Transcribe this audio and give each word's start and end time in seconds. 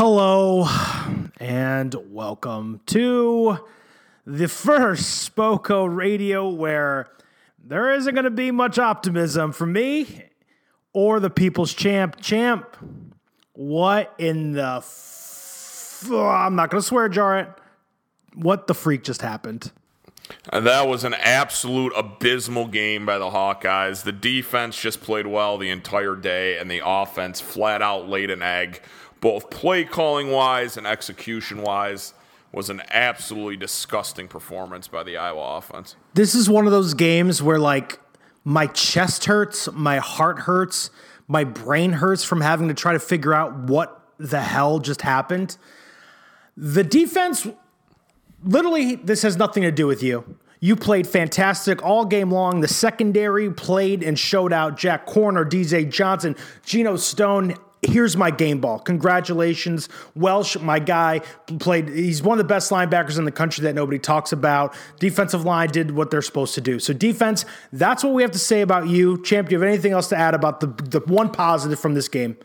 Hello 0.00 0.64
and 1.40 1.92
welcome 2.08 2.80
to 2.86 3.58
the 4.24 4.46
first 4.46 5.28
Spoko 5.28 5.92
Radio 5.92 6.48
where 6.48 7.08
there 7.58 7.92
isn't 7.94 8.14
going 8.14 8.22
to 8.22 8.30
be 8.30 8.52
much 8.52 8.78
optimism 8.78 9.50
for 9.50 9.66
me 9.66 10.22
or 10.92 11.18
the 11.18 11.30
people's 11.30 11.74
champ. 11.74 12.20
Champ, 12.20 12.76
what 13.54 14.14
in 14.18 14.52
the. 14.52 14.76
F- 14.76 16.06
oh, 16.08 16.28
I'm 16.28 16.54
not 16.54 16.70
going 16.70 16.80
to 16.80 16.86
swear 16.86 17.08
jar 17.08 17.40
it. 17.40 17.48
What 18.34 18.68
the 18.68 18.74
freak 18.74 19.02
just 19.02 19.20
happened? 19.20 19.72
And 20.52 20.64
that 20.66 20.86
was 20.86 21.02
an 21.02 21.14
absolute 21.14 21.92
abysmal 21.96 22.68
game 22.68 23.04
by 23.04 23.18
the 23.18 23.30
Hawkeyes. 23.30 24.04
The 24.04 24.12
defense 24.12 24.80
just 24.80 25.00
played 25.00 25.26
well 25.26 25.58
the 25.58 25.70
entire 25.70 26.14
day, 26.14 26.58
and 26.58 26.70
the 26.70 26.82
offense 26.84 27.40
flat 27.40 27.82
out 27.82 28.08
laid 28.08 28.30
an 28.30 28.42
egg, 28.42 28.82
both 29.20 29.50
play 29.50 29.84
calling 29.84 30.30
wise 30.30 30.76
and 30.76 30.86
execution 30.86 31.62
wise. 31.62 32.14
Was 32.50 32.70
an 32.70 32.80
absolutely 32.88 33.58
disgusting 33.58 34.26
performance 34.26 34.88
by 34.88 35.02
the 35.02 35.18
Iowa 35.18 35.58
offense. 35.58 35.96
This 36.14 36.34
is 36.34 36.48
one 36.48 36.64
of 36.64 36.72
those 36.72 36.94
games 36.94 37.42
where, 37.42 37.58
like, 37.58 38.00
my 38.42 38.68
chest 38.68 39.26
hurts, 39.26 39.70
my 39.72 39.98
heart 39.98 40.38
hurts, 40.40 40.90
my 41.26 41.44
brain 41.44 41.92
hurts 41.92 42.24
from 42.24 42.40
having 42.40 42.68
to 42.68 42.74
try 42.74 42.94
to 42.94 42.98
figure 42.98 43.34
out 43.34 43.54
what 43.54 44.00
the 44.16 44.40
hell 44.40 44.78
just 44.78 45.02
happened. 45.02 45.58
The 46.56 46.82
defense 46.82 47.46
literally, 48.42 48.96
this 48.96 49.22
has 49.22 49.36
nothing 49.36 49.62
to 49.62 49.70
do 49.70 49.86
with 49.86 50.02
you. 50.02 50.38
You 50.60 50.74
played 50.74 51.06
fantastic 51.06 51.84
all 51.84 52.04
game 52.04 52.32
long. 52.32 52.60
The 52.60 52.68
secondary 52.68 53.52
played 53.52 54.02
and 54.02 54.18
showed 54.18 54.52
out. 54.52 54.76
Jack 54.76 55.06
Koerner, 55.06 55.48
DJ 55.48 55.88
Johnson, 55.88 56.34
Geno 56.64 56.96
Stone. 56.96 57.54
Here's 57.88 58.18
my 58.18 58.30
game 58.30 58.60
ball. 58.60 58.78
Congratulations. 58.80 59.88
Welch, 60.14 60.58
my 60.58 60.78
guy, 60.78 61.20
played. 61.58 61.88
He's 61.88 62.22
one 62.22 62.38
of 62.38 62.44
the 62.46 62.48
best 62.48 62.70
linebackers 62.70 63.18
in 63.18 63.24
the 63.24 63.32
country 63.32 63.62
that 63.62 63.74
nobody 63.74 63.98
talks 63.98 64.30
about. 64.30 64.76
Defensive 65.00 65.44
line 65.46 65.70
did 65.70 65.92
what 65.92 66.10
they're 66.10 66.20
supposed 66.20 66.54
to 66.56 66.60
do. 66.60 66.78
So, 66.78 66.92
defense, 66.92 67.46
that's 67.72 68.04
what 68.04 68.12
we 68.12 68.20
have 68.20 68.30
to 68.32 68.38
say 68.38 68.60
about 68.60 68.88
you. 68.88 69.22
Champ, 69.22 69.48
do 69.48 69.54
you 69.54 69.60
have 69.60 69.66
anything 69.66 69.92
else 69.92 70.10
to 70.10 70.16
add 70.16 70.34
about 70.34 70.60
the, 70.60 70.66
the 70.66 71.00
one 71.00 71.30
positive 71.30 71.80
from 71.80 71.94
this 71.94 72.08
game? 72.08 72.36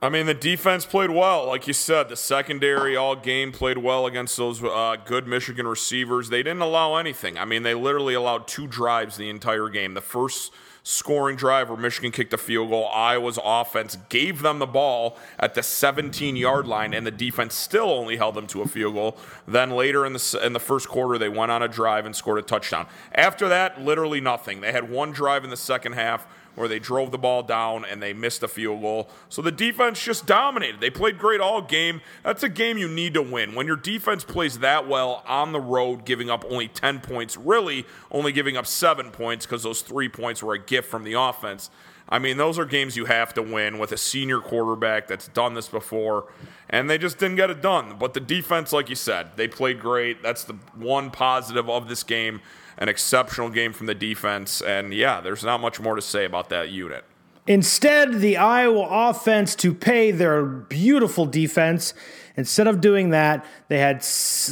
I 0.00 0.08
mean, 0.10 0.26
the 0.26 0.34
defense 0.34 0.86
played 0.86 1.10
well. 1.10 1.48
Like 1.48 1.66
you 1.66 1.72
said, 1.72 2.08
the 2.08 2.14
secondary 2.14 2.96
all 2.96 3.16
game 3.16 3.50
played 3.50 3.78
well 3.78 4.06
against 4.06 4.36
those 4.36 4.62
uh, 4.62 4.96
good 5.04 5.26
Michigan 5.26 5.66
receivers. 5.66 6.28
They 6.28 6.44
didn't 6.44 6.62
allow 6.62 6.94
anything. 6.94 7.36
I 7.36 7.44
mean, 7.44 7.64
they 7.64 7.74
literally 7.74 8.14
allowed 8.14 8.46
two 8.46 8.68
drives 8.68 9.16
the 9.16 9.28
entire 9.28 9.68
game. 9.68 9.94
The 9.94 10.00
first 10.00 10.52
scoring 10.84 11.34
drive 11.34 11.68
where 11.68 11.76
Michigan 11.76 12.12
kicked 12.12 12.32
a 12.32 12.38
field 12.38 12.70
goal, 12.70 12.88
Iowa's 12.94 13.40
offense 13.42 13.98
gave 14.08 14.40
them 14.40 14.60
the 14.60 14.66
ball 14.66 15.18
at 15.36 15.54
the 15.54 15.64
17 15.64 16.36
yard 16.36 16.68
line, 16.68 16.94
and 16.94 17.04
the 17.04 17.10
defense 17.10 17.56
still 17.56 17.90
only 17.90 18.16
held 18.16 18.36
them 18.36 18.46
to 18.46 18.62
a 18.62 18.68
field 18.68 18.94
goal. 18.94 19.18
Then 19.48 19.70
later 19.70 20.06
in 20.06 20.12
the, 20.12 20.40
in 20.44 20.52
the 20.52 20.60
first 20.60 20.88
quarter, 20.88 21.18
they 21.18 21.28
went 21.28 21.50
on 21.50 21.64
a 21.64 21.68
drive 21.68 22.06
and 22.06 22.14
scored 22.14 22.38
a 22.38 22.42
touchdown. 22.42 22.86
After 23.12 23.48
that, 23.48 23.82
literally 23.82 24.20
nothing. 24.20 24.60
They 24.60 24.70
had 24.70 24.88
one 24.88 25.10
drive 25.10 25.42
in 25.42 25.50
the 25.50 25.56
second 25.56 25.94
half 25.94 26.24
where 26.58 26.68
they 26.68 26.78
drove 26.78 27.12
the 27.12 27.18
ball 27.18 27.42
down 27.42 27.84
and 27.84 28.02
they 28.02 28.12
missed 28.12 28.42
a 28.42 28.48
field 28.48 28.82
goal. 28.82 29.08
So 29.28 29.40
the 29.40 29.52
defense 29.52 30.02
just 30.02 30.26
dominated. 30.26 30.80
They 30.80 30.90
played 30.90 31.18
great 31.18 31.40
all 31.40 31.62
game. 31.62 32.00
That's 32.24 32.42
a 32.42 32.48
game 32.48 32.78
you 32.78 32.88
need 32.88 33.14
to 33.14 33.22
win. 33.22 33.54
When 33.54 33.66
your 33.66 33.76
defense 33.76 34.24
plays 34.24 34.58
that 34.58 34.88
well 34.88 35.22
on 35.26 35.52
the 35.52 35.60
road, 35.60 36.04
giving 36.04 36.28
up 36.28 36.44
only 36.50 36.68
10 36.68 37.00
points, 37.00 37.36
really 37.36 37.86
only 38.10 38.32
giving 38.32 38.56
up 38.56 38.66
seven 38.66 39.10
points 39.10 39.46
because 39.46 39.62
those 39.62 39.82
three 39.82 40.08
points 40.08 40.42
were 40.42 40.54
a 40.54 40.58
gift 40.58 40.90
from 40.90 41.04
the 41.04 41.12
offense. 41.12 41.70
I 42.10 42.18
mean, 42.18 42.38
those 42.38 42.58
are 42.58 42.64
games 42.64 42.96
you 42.96 43.04
have 43.04 43.34
to 43.34 43.42
win 43.42 43.78
with 43.78 43.92
a 43.92 43.98
senior 43.98 44.40
quarterback 44.40 45.08
that's 45.08 45.28
done 45.28 45.52
this 45.52 45.68
before, 45.68 46.32
and 46.70 46.88
they 46.88 46.96
just 46.96 47.18
didn't 47.18 47.36
get 47.36 47.50
it 47.50 47.60
done. 47.60 47.96
But 47.98 48.14
the 48.14 48.20
defense, 48.20 48.72
like 48.72 48.88
you 48.88 48.94
said, 48.94 49.36
they 49.36 49.46
played 49.46 49.78
great. 49.78 50.22
That's 50.22 50.44
the 50.44 50.54
one 50.74 51.10
positive 51.10 51.68
of 51.68 51.88
this 51.88 52.02
game 52.02 52.40
an 52.78 52.88
exceptional 52.88 53.50
game 53.50 53.72
from 53.72 53.86
the 53.86 53.94
defense. 53.94 54.60
And 54.62 54.94
yeah, 54.94 55.20
there's 55.20 55.44
not 55.44 55.60
much 55.60 55.80
more 55.80 55.96
to 55.96 56.02
say 56.02 56.24
about 56.24 56.48
that 56.48 56.70
unit. 56.70 57.04
Instead, 57.46 58.20
the 58.20 58.36
Iowa 58.36 58.86
offense 58.90 59.54
to 59.56 59.72
pay 59.72 60.10
their 60.10 60.44
beautiful 60.44 61.24
defense. 61.24 61.94
Instead 62.38 62.68
of 62.68 62.80
doing 62.80 63.10
that, 63.10 63.44
they 63.66 63.78
had, 63.78 63.96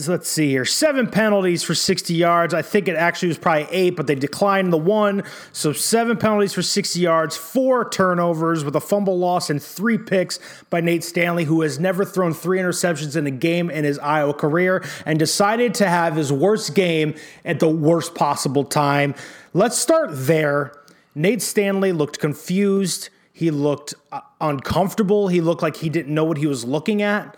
let's 0.08 0.28
see 0.28 0.48
here, 0.48 0.64
seven 0.64 1.06
penalties 1.06 1.62
for 1.62 1.72
60 1.72 2.14
yards. 2.14 2.52
I 2.52 2.60
think 2.60 2.88
it 2.88 2.96
actually 2.96 3.28
was 3.28 3.38
probably 3.38 3.68
eight, 3.70 3.90
but 3.90 4.08
they 4.08 4.16
declined 4.16 4.72
the 4.72 4.76
one. 4.76 5.22
So 5.52 5.72
seven 5.72 6.16
penalties 6.16 6.52
for 6.52 6.62
60 6.62 6.98
yards, 6.98 7.36
four 7.36 7.88
turnovers 7.88 8.64
with 8.64 8.74
a 8.74 8.80
fumble 8.80 9.16
loss 9.16 9.50
and 9.50 9.62
three 9.62 9.98
picks 9.98 10.40
by 10.68 10.80
Nate 10.80 11.04
Stanley, 11.04 11.44
who 11.44 11.60
has 11.60 11.78
never 11.78 12.04
thrown 12.04 12.34
three 12.34 12.58
interceptions 12.58 13.14
in 13.14 13.24
a 13.24 13.30
game 13.30 13.70
in 13.70 13.84
his 13.84 14.00
Iowa 14.00 14.34
career 14.34 14.84
and 15.06 15.16
decided 15.16 15.72
to 15.74 15.88
have 15.88 16.16
his 16.16 16.32
worst 16.32 16.74
game 16.74 17.14
at 17.44 17.60
the 17.60 17.68
worst 17.68 18.16
possible 18.16 18.64
time. 18.64 19.14
Let's 19.54 19.78
start 19.78 20.08
there. 20.10 20.72
Nate 21.14 21.40
Stanley 21.40 21.92
looked 21.92 22.18
confused. 22.18 23.10
He 23.32 23.52
looked 23.52 23.94
uh, 24.10 24.22
uncomfortable. 24.40 25.28
He 25.28 25.40
looked 25.40 25.62
like 25.62 25.76
he 25.76 25.88
didn't 25.88 26.12
know 26.12 26.24
what 26.24 26.38
he 26.38 26.48
was 26.48 26.64
looking 26.64 27.00
at 27.00 27.36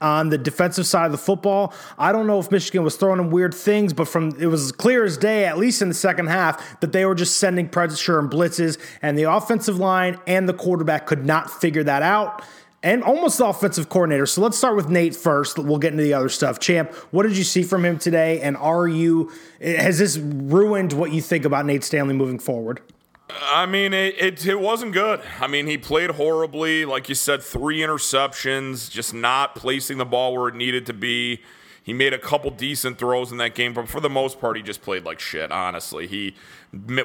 on 0.00 0.28
the 0.28 0.38
defensive 0.38 0.86
side 0.86 1.06
of 1.06 1.12
the 1.12 1.18
football. 1.18 1.74
I 1.98 2.12
don't 2.12 2.26
know 2.26 2.38
if 2.38 2.50
Michigan 2.50 2.84
was 2.84 2.96
throwing 2.96 3.18
him 3.18 3.30
weird 3.30 3.54
things, 3.54 3.92
but 3.92 4.06
from 4.06 4.30
it 4.40 4.46
was 4.46 4.70
clear 4.70 5.04
as 5.04 5.16
day, 5.16 5.46
at 5.46 5.58
least 5.58 5.82
in 5.82 5.88
the 5.88 5.94
second 5.94 6.28
half, 6.28 6.80
that 6.80 6.92
they 6.92 7.04
were 7.04 7.14
just 7.14 7.38
sending 7.38 7.68
pressure 7.68 8.18
and 8.18 8.30
blitzes, 8.30 8.78
and 9.02 9.18
the 9.18 9.24
offensive 9.24 9.78
line 9.78 10.18
and 10.26 10.48
the 10.48 10.54
quarterback 10.54 11.06
could 11.06 11.26
not 11.26 11.50
figure 11.50 11.82
that 11.84 12.02
out. 12.02 12.42
And 12.82 13.02
almost 13.02 13.38
the 13.38 13.46
offensive 13.46 13.88
coordinator. 13.88 14.26
So 14.26 14.42
let's 14.42 14.58
start 14.58 14.76
with 14.76 14.90
Nate 14.90 15.16
first. 15.16 15.58
We'll 15.58 15.78
get 15.78 15.92
into 15.92 16.04
the 16.04 16.12
other 16.12 16.28
stuff. 16.28 16.58
Champ, 16.58 16.92
what 17.12 17.22
did 17.22 17.34
you 17.34 17.42
see 17.42 17.62
from 17.62 17.82
him 17.82 17.98
today? 17.98 18.42
And 18.42 18.58
are 18.58 18.86
you, 18.86 19.32
has 19.62 19.98
this 19.98 20.18
ruined 20.18 20.92
what 20.92 21.10
you 21.10 21.22
think 21.22 21.46
about 21.46 21.64
Nate 21.64 21.82
Stanley 21.82 22.12
moving 22.14 22.38
forward? 22.38 22.82
I 23.30 23.66
mean, 23.66 23.94
it, 23.94 24.14
it, 24.18 24.46
it 24.46 24.60
wasn't 24.60 24.92
good. 24.92 25.20
I 25.40 25.46
mean, 25.46 25.66
he 25.66 25.78
played 25.78 26.10
horribly. 26.10 26.84
Like 26.84 27.08
you 27.08 27.14
said, 27.14 27.42
three 27.42 27.78
interceptions, 27.78 28.90
just 28.90 29.14
not 29.14 29.54
placing 29.54 29.98
the 29.98 30.04
ball 30.04 30.36
where 30.36 30.48
it 30.48 30.54
needed 30.54 30.86
to 30.86 30.92
be. 30.92 31.40
He 31.82 31.92
made 31.92 32.14
a 32.14 32.18
couple 32.18 32.50
decent 32.50 32.98
throws 32.98 33.30
in 33.30 33.38
that 33.38 33.54
game, 33.54 33.74
but 33.74 33.88
for 33.88 34.00
the 34.00 34.08
most 34.08 34.40
part, 34.40 34.56
he 34.56 34.62
just 34.62 34.80
played 34.80 35.04
like 35.04 35.20
shit, 35.20 35.52
honestly. 35.52 36.06
He 36.06 36.34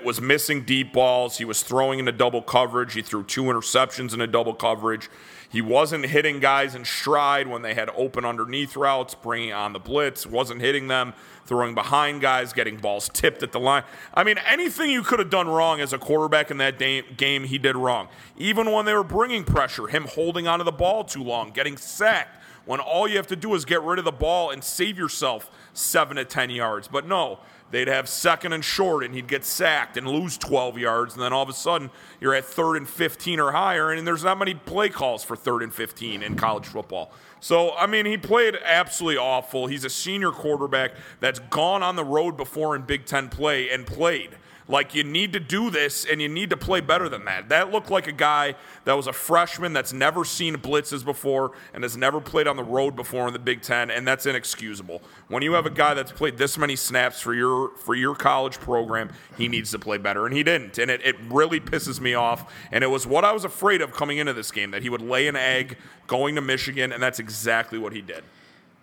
was 0.04 0.22
missing 0.22 0.64
deep 0.64 0.94
balls. 0.94 1.38
He 1.38 1.46
was 1.46 1.64
throwing 1.64 2.00
into 2.00 2.14
double 2.14 2.42
coverage. 2.42 2.94
He 2.94 3.02
threw 3.02 3.24
two 3.24 3.44
interceptions 3.44 4.14
in 4.14 4.22
a 4.22 4.28
double 4.28 4.54
coverage. 4.54 5.10
He 5.52 5.62
wasn't 5.62 6.06
hitting 6.06 6.40
guys 6.40 6.76
in 6.76 6.86
stride 6.86 7.48
when 7.48 7.64
they 7.64 7.74
had 7.74 7.90
open 7.96 8.24
underneath 8.24 8.76
routes, 8.76 9.16
bringing 9.16 9.52
on 9.52 9.74
the 9.74 9.80
blitz, 9.80 10.28
wasn't 10.28 10.62
hitting 10.62 10.88
them, 10.88 11.14
throwing 11.46 11.74
behind 11.74 12.22
guys, 12.22 12.54
getting 12.54 12.78
balls 12.78 13.10
tipped 13.12 13.42
at 13.42 13.52
the 13.52 13.60
line. 13.60 13.84
I 14.14 14.24
mean, 14.24 14.38
anything 14.48 14.92
you 14.92 15.02
could 15.02 15.18
have 15.18 15.32
done 15.32 15.48
wrong 15.48 15.82
as 15.82 15.92
a 15.92 15.98
quarterback 15.98 16.52
in 16.52 16.58
that 16.58 16.78
game, 16.78 17.44
he 17.46 17.58
did 17.58 17.76
wrong. 17.76 18.10
Even 18.38 18.72
when 18.72 18.86
they 18.86 18.94
were 18.94 19.04
bringing 19.04 19.44
pressure, 19.44 19.88
him 19.88 20.06
holding 20.06 20.48
onto 20.48 20.64
the 20.64 20.72
ball 20.72 21.04
too 21.04 21.24
long, 21.24 21.50
getting 21.50 21.78
sacked, 21.78 22.36
when 22.66 22.80
all 22.80 23.08
you 23.08 23.18
have 23.18 23.26
to 23.26 23.36
do 23.36 23.56
is 23.56 23.66
get 23.66 23.82
rid 23.82 23.98
of 23.98 24.06
the 24.06 24.12
ball 24.12 24.52
and 24.52 24.64
save 24.64 25.00
yourself 25.00 25.50
seven 25.74 26.18
to 26.18 26.26
10 26.26 26.52
yards. 26.52 26.88
But 26.88 27.08
no, 27.08 27.40
they'd 27.72 27.88
have 27.88 28.10
second 28.10 28.54
and 28.54 28.64
short 28.64 29.04
and 29.04 29.14
he'd 29.14 29.28
get 29.28 29.46
sacked 29.46 29.98
and 29.98 30.08
lose 30.08 30.38
12 30.38 30.78
yards 30.78 31.14
and 31.14 31.24
then 31.24 31.34
all 31.34 31.44
of 31.44 31.50
a 31.50 31.54
sudden 31.54 31.90
you're 32.20 32.34
at 32.34 32.46
third 32.46 32.76
and 32.76 32.88
15 32.88 33.40
or 33.40 33.52
higher 33.52 33.92
and 33.92 34.06
there's 34.08 34.24
not 34.24 34.38
many 34.38 34.54
play 34.54 34.90
calls 34.90 35.24
for 35.24 35.36
third 35.36 35.64
and 35.64 35.74
15 35.74 36.24
in 36.24 36.36
college 36.36 36.66
football. 36.66 37.12
So 37.40 37.76
i 37.76 37.88
mean 37.88 38.06
he 38.06 38.18
played 38.18 38.58
absolutely 38.64 39.18
awful. 39.18 39.68
He's 39.68 39.86
a 39.86 39.90
senior 39.90 40.32
quarterback 40.32 40.92
that's 41.20 41.40
gone 41.40 41.84
on 41.84 41.96
the 41.96 42.04
road 42.04 42.38
before 42.38 42.76
in 42.76 42.82
big 42.84 43.06
ten 43.06 43.30
play 43.30 43.70
and 43.70 43.86
played 43.86 44.36
like, 44.70 44.94
you 44.94 45.04
need 45.04 45.34
to 45.34 45.40
do 45.40 45.72
this 45.72 46.06
and 46.06 46.22
you 46.22 46.30
need 46.30 46.52
to 46.52 46.58
play 46.58 46.80
better 46.80 47.10
than 47.10 47.26
that. 47.26 47.50
That 47.50 47.72
looked 47.72 47.90
like 47.90 48.06
a 48.06 48.12
guy 48.12 48.54
that 48.86 48.94
was 48.94 49.08
a 49.08 49.14
freshman 49.14 49.74
that's 49.74 49.92
never 49.92 50.24
seen 50.24 50.58
blitzes 50.58 51.04
before 51.04 51.54
and 51.74 51.84
has 51.84 51.98
never 51.98 52.22
played 52.22 52.46
on 52.46 52.56
the 52.56 52.64
road 52.64 52.96
before 52.96 53.26
in 53.26 53.34
the 53.34 53.40
Big 53.40 53.64
Ten, 53.64 53.90
and 53.90 54.08
that's 54.08 54.28
inexcusable. 54.28 55.02
When 55.28 55.42
you 55.42 55.54
have 55.54 55.66
a 55.66 55.72
guy 55.72 55.96
that's 55.96 56.12
played 56.12 56.38
this 56.38 56.56
many 56.56 56.76
snaps 56.76 57.20
for 57.20 57.34
your 57.34 57.76
for 57.78 57.96
your 57.96 58.14
college 58.14 58.60
program, 58.60 59.12
he 59.36 59.48
needs 59.48 59.72
to 59.72 59.80
play 59.80 59.98
better, 59.98 60.28
and 60.28 60.36
he 60.36 60.44
didn't. 60.44 60.78
And 60.78 60.92
it, 60.92 61.02
it 61.04 61.16
really 61.30 61.60
pisses 61.60 62.00
me 62.00 62.14
off. 62.14 62.54
And 62.72 62.84
it 62.84 62.88
was 62.88 63.08
what 63.08 63.26
I 63.26 63.32
was 63.32 63.44
afraid 63.44 63.82
of 63.82 63.92
coming 63.92 64.20
into 64.20 64.34
this 64.34 64.52
game 64.52 64.70
that 64.72 64.84
he 64.84 64.90
would 64.90 65.02
lay 65.02 65.28
an 65.28 65.36
egg 65.36 65.78
going 66.06 66.36
to 66.36 66.42
Michigan, 66.42 66.92
and 66.92 67.02
that's 67.02 67.18
exactly 67.18 67.80
what 67.80 67.92
he 67.92 68.02
did. 68.02 68.24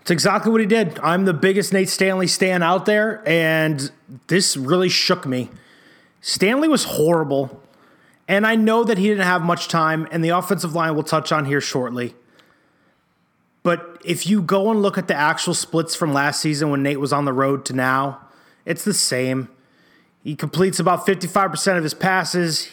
It's 0.00 0.10
exactly 0.10 0.50
what 0.50 0.60
he 0.60 0.66
did. 0.66 0.99
I'm 0.99 1.26
the 1.26 1.34
biggest 1.34 1.72
Nate 1.72 1.88
Stanley 1.88 2.26
stan 2.26 2.64
out 2.64 2.87
there, 2.87 3.22
and 3.25 3.88
this 4.26 4.56
really 4.56 4.88
shook 4.88 5.26
me. 5.26 5.49
Stanley 6.26 6.67
was 6.67 6.82
horrible. 6.82 7.62
And 8.26 8.44
I 8.44 8.56
know 8.56 8.82
that 8.82 8.99
he 8.99 9.06
didn't 9.06 9.23
have 9.23 9.43
much 9.43 9.69
time, 9.69 10.08
and 10.11 10.25
the 10.25 10.31
offensive 10.31 10.75
line 10.75 10.94
we'll 10.94 11.05
touch 11.05 11.31
on 11.31 11.44
here 11.44 11.61
shortly. 11.61 12.17
But 13.62 14.02
if 14.05 14.26
you 14.26 14.43
go 14.43 14.73
and 14.73 14.82
look 14.82 14.99
at 14.99 15.06
the 15.06 15.14
actual 15.14 15.55
splits 15.55 15.94
from 15.94 16.12
last 16.12 16.40
season 16.40 16.69
when 16.69 16.82
Nate 16.82 16.99
was 16.99 17.12
on 17.12 17.26
the 17.26 17.32
road 17.32 17.64
to 17.67 17.75
now, 17.75 18.23
it's 18.64 18.82
the 18.82 18.93
same. 18.93 19.49
He 20.25 20.34
completes 20.34 20.81
about 20.81 21.06
55% 21.06 21.76
of 21.76 21.84
his 21.84 21.94
passes. 21.94 22.70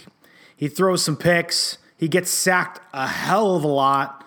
He 0.58 0.68
throws 0.68 1.04
some 1.04 1.16
picks. 1.16 1.78
He 1.96 2.08
gets 2.08 2.32
sacked 2.32 2.80
a 2.92 3.08
hell 3.08 3.56
of 3.56 3.64
a 3.64 3.68
lot. 3.68 4.23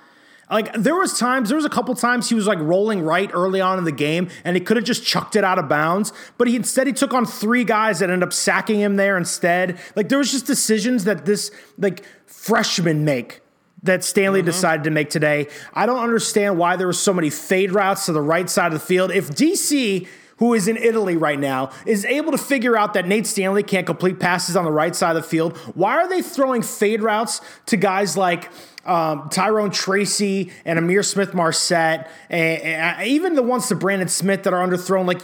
Like 0.51 0.73
there 0.75 0.95
was 0.95 1.19
times, 1.19 1.49
there 1.49 1.57
was 1.57 1.65
a 1.65 1.71
couple 1.71 1.95
times 1.95 2.29
he 2.29 2.35
was 2.35 2.47
like 2.47 2.59
rolling 2.61 3.01
right 3.01 3.31
early 3.33 3.61
on 3.61 3.79
in 3.79 3.85
the 3.85 3.93
game, 3.93 4.29
and 4.45 4.57
he 4.57 4.61
could 4.61 4.77
have 4.77 4.87
just 4.87 5.05
chucked 5.05 5.35
it 5.35 5.43
out 5.43 5.59
of 5.59 5.69
bounds. 5.69 6.13
But 6.39 6.49
he 6.49 6.57
instead 6.57 6.87
he 6.87 6.93
took 6.93 7.13
on 7.13 7.27
three 7.27 7.65
guys 7.65 7.99
that 7.99 8.11
ended 8.11 8.27
up 8.27 8.33
sacking 8.33 8.79
him 8.79 8.97
there 8.97 9.17
instead. 9.17 9.79
Like 9.97 10.09
there 10.09 10.19
was 10.19 10.31
just 10.31 10.47
decisions 10.47 11.05
that 11.05 11.27
this 11.27 11.51
like 11.79 12.05
freshman 12.27 13.05
make 13.05 13.41
that 13.83 14.05
Stanley 14.05 14.41
mm-hmm. 14.41 14.47
decided 14.47 14.85
to 14.85 14.91
make 14.91 15.11
today. 15.11 15.49
I 15.75 15.87
don't 15.87 16.03
understand 16.03 16.59
why 16.59 16.77
there 16.77 16.87
were 16.87 16.93
so 16.93 17.13
many 17.13 17.31
fade 17.31 17.73
routes 17.73 18.07
to 18.07 18.13
the 18.13 18.23
right 18.23 18.49
side 18.49 18.73
of 18.73 18.73
the 18.73 18.87
field. 18.87 19.11
If 19.11 19.31
DC 19.31 20.07
who 20.39 20.55
is 20.55 20.69
in 20.69 20.77
Italy 20.77 21.17
right 21.17 21.39
now, 21.39 21.71
is 21.87 22.05
able 22.05 22.33
to 22.33 22.39
figure 22.39 22.77
out 22.77 22.95
that 22.95 23.07
Nate 23.07 23.27
Stanley 23.27 23.63
can't 23.63 23.87
complete 23.87 24.21
passes 24.21 24.57
on 24.57 24.65
the 24.65 24.71
right 24.71 24.95
side 24.95 25.17
of 25.17 25.23
the 25.23 25.29
field. 25.29 25.57
Why 25.75 25.97
are 25.97 26.09
they 26.09 26.23
throwing 26.23 26.63
fade 26.63 27.03
routes 27.03 27.41
to 27.67 27.77
guys 27.77 28.17
like 28.17 28.51
um, 28.87 29.29
Tyrone 29.31 29.71
Tracy 29.71 30.53
and 30.65 30.79
Ihmir 30.79 31.05
Smith-Marsette, 31.05 32.09
and, 32.31 32.63
and, 32.63 33.07
even 33.07 33.35
the 33.35 33.43
ones 33.43 33.69
to 33.69 33.75
Brandon 33.75 34.09
Smith 34.09 34.45
that 34.45 34.55
are 34.55 34.67
underthrown. 34.67 35.07
Like, 35.07 35.23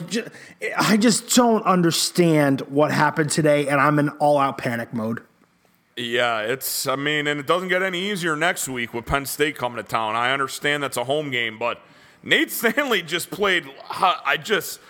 I 0.77 0.97
just 0.97 1.35
don't 1.35 1.65
understand 1.65 2.63
what 2.63 2.91
happened 2.91 3.31
today, 3.31 3.69
and 3.69 3.81
I'm 3.81 3.99
in 3.99 4.09
all-out 4.11 4.59
panic 4.59 4.93
mode. 4.93 5.23
Yeah, 5.97 6.41
it's. 6.41 6.87
I 6.87 6.97
mean, 6.97 7.27
and 7.27 7.39
it 7.39 7.47
doesn't 7.47 7.69
get 7.69 7.83
any 7.83 8.11
easier 8.11 8.35
next 8.35 8.67
week 8.67 8.95
with 8.95 9.05
Penn 9.05 9.27
State 9.27 9.57
coming 9.57 9.77
to 9.77 9.83
town. 9.83 10.17
I 10.17 10.33
understand 10.33 10.83
that's 10.83 10.97
a 10.97 11.05
home 11.05 11.31
game, 11.31 11.59
but 11.59 11.83
Nate 12.23 12.51
Stanley 12.51 13.03
just 13.03 13.31
played. 13.31 13.67
I 13.91 14.39
just. 14.43 14.81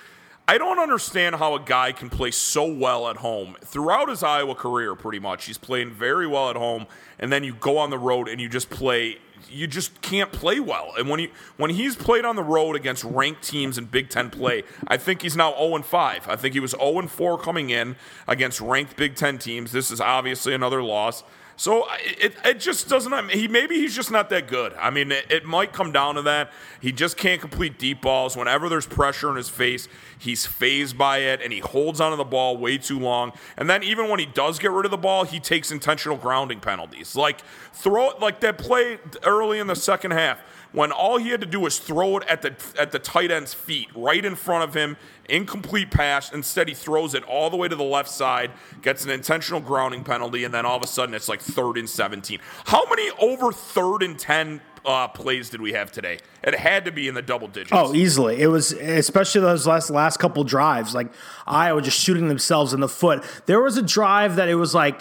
I 0.49 0.59
don't 0.59 0.79
understand 0.79 1.37
how 1.37 1.55
a 1.55 1.61
guy 1.61 1.93
can 1.93 2.11
play 2.11 2.31
so 2.31 2.65
well 2.65 3.09
at 3.09 3.17
home 3.17 3.57
throughout 3.65 4.09
his 4.09 4.23
Iowa 4.23 4.55
career. 4.55 4.95
Pretty 4.95 5.19
much, 5.19 5.45
he's 5.47 5.59
playing 5.59 5.93
very 5.93 6.27
well 6.27 6.51
at 6.51 6.57
home 6.57 6.87
and 7.19 7.33
then 7.33 7.45
you 7.45 7.55
go 7.55 7.79
on 7.79 7.91
the 7.91 7.99
road 7.99 8.29
and 8.29 8.41
you 8.41 8.49
just 8.49 8.69
play 8.69 9.19
you 9.51 9.67
just 9.67 10.01
can't 10.03 10.33
play 10.33 10.61
well. 10.61 10.93
And 10.99 11.09
when 11.09 11.21
he 11.21 11.31
when 11.57 11.71
he's 11.71 11.97
played 11.97 12.25
on 12.25 12.37
the 12.37 12.43
road 12.43 12.77
against 12.77 13.05
ranked 13.05 13.43
teams 13.43 13.79
in 13.79 13.85
Big 13.87 14.09
Ten 14.09 14.31
play, 14.31 14.65
I 14.87 14.97
think 14.97 15.23
he's 15.23 15.37
now 15.37 15.55
0 15.57 15.83
5. 15.83 16.29
I 16.29 16.37
think 16.37 16.55
he 16.55 16.61
was 16.61 16.73
0 16.73 17.07
4 17.07 17.39
coming 17.39 17.71
in 17.71 17.97
against 18.27 18.61
ranked 18.61 18.97
Big 18.97 19.15
Ten 19.15 19.39
teams. 19.39 19.73
This 19.73 19.91
is 19.91 20.01
obviously 20.01 20.55
another 20.55 20.83
loss. 20.83 21.23
So 21.63 21.87
it, 22.01 22.35
it 22.45 22.59
just 22.59 22.89
doesn't. 22.89 23.31
He 23.31 23.47
maybe 23.47 23.77
he's 23.77 23.95
just 23.95 24.11
not 24.11 24.31
that 24.31 24.49
good. 24.49 24.75
I 24.81 24.91
mean, 24.91 25.13
it, 25.13 25.27
it, 25.31 25.45
might 25.45 25.73
come 25.73 25.93
down 25.93 26.17
to 26.17 26.23
that. 26.23 26.51
He 26.81 26.91
just 26.91 27.17
can't 27.17 27.41
complete 27.41 27.79
deep 27.79 28.03
balls. 28.03 28.37
Whenever 28.37 28.69
there's 28.69 28.85
pressure 28.85 29.31
in 29.31 29.37
his 29.37 29.49
face, 29.49 29.87
he's 30.19 30.45
phased 30.45 30.99
by 30.99 31.19
it, 31.19 31.41
and 31.41 31.53
he 31.53 31.61
holds 31.61 32.01
onto 32.01 32.17
the 32.17 32.25
ball 32.25 32.57
way 32.57 32.79
too 32.79 32.99
long. 32.99 33.31
And 33.57 33.71
then 33.71 33.85
even 33.85 34.09
when 34.09 34.19
he 34.19 34.27
does 34.27 34.59
get 34.59 34.73
rid 34.73 34.87
of 34.87 34.91
the 34.91 34.97
ball, 34.97 35.23
he 35.23 35.39
takes 35.39 35.71
intentional 35.71 36.17
grounding 36.17 36.59
penalties. 36.59 37.15
Like 37.15 37.43
throw 37.73 38.09
like 38.21 38.41
that 38.41 38.59
play 38.59 38.99
early 39.23 39.61
in 39.61 39.69
the 39.69 39.77
second 39.77 40.11
half 40.11 40.41
when 40.73 40.91
all 40.91 41.19
he 41.19 41.31
had 41.31 41.41
to 41.41 41.47
do 41.47 41.61
was 41.61 41.79
throw 41.79 42.17
it 42.17 42.25
at 42.29 42.43
the 42.43 42.55
at 42.79 42.93
the 42.93 42.99
tight 42.99 43.31
end's 43.31 43.55
feet, 43.55 43.89
right 43.95 44.25
in 44.25 44.35
front 44.35 44.65
of 44.65 44.75
him, 44.75 44.97
incomplete 45.29 45.91
pass. 45.91 46.33
Instead, 46.33 46.69
he 46.69 46.75
throws 46.75 47.15
it 47.15 47.23
all 47.25 47.51
the 47.51 47.57
way 47.57 47.69
to 47.69 47.77
the 47.77 47.83
left 47.83 48.11
side, 48.11 48.51
gets 48.81 49.05
an 49.05 49.11
intentional 49.11 49.61
grounding 49.61 50.05
penalty, 50.05 50.45
and 50.45 50.53
then 50.53 50.67
all 50.67 50.77
of 50.77 50.83
a 50.83 50.87
sudden 50.87 51.15
it's 51.15 51.29
like 51.29 51.41
third 51.41 51.77
and 51.77 51.89
17. 51.89 52.39
How 52.67 52.85
many 52.89 53.11
over 53.19 53.53
third 53.53 54.03
and 54.03 54.19
10 54.19 54.61
uh, 54.85 55.09
plays 55.09 55.51
did 55.51 55.61
we 55.61 55.73
have 55.73 55.93
today? 55.93 56.19
It 56.43 56.55
had 56.55 56.85
to 56.87 56.93
be 56.93 57.07
in 57.09 57.15
the 57.15 57.23
double 57.23 57.49
digits. 57.49 57.73
Oh, 57.73 57.95
easily. 57.95 58.41
It 58.41 58.49
was 58.49 58.73
especially 58.73 59.43
those 59.43 59.67
last 59.67 59.91
last 59.91 60.19
couple 60.19 60.43
drives, 60.45 60.95
like 60.95 61.13
Iowa 61.47 61.83
just 61.83 62.01
shooting 62.01 62.29
themselves 62.29 62.73
in 62.73 62.81
the 62.81 62.89
foot. 62.89 63.23
There 63.47 63.61
was 63.61 63.77
a 63.77 63.83
drive 63.83 64.37
that 64.37 64.49
it 64.49 64.57
was 64.57 64.75
like 64.75 65.01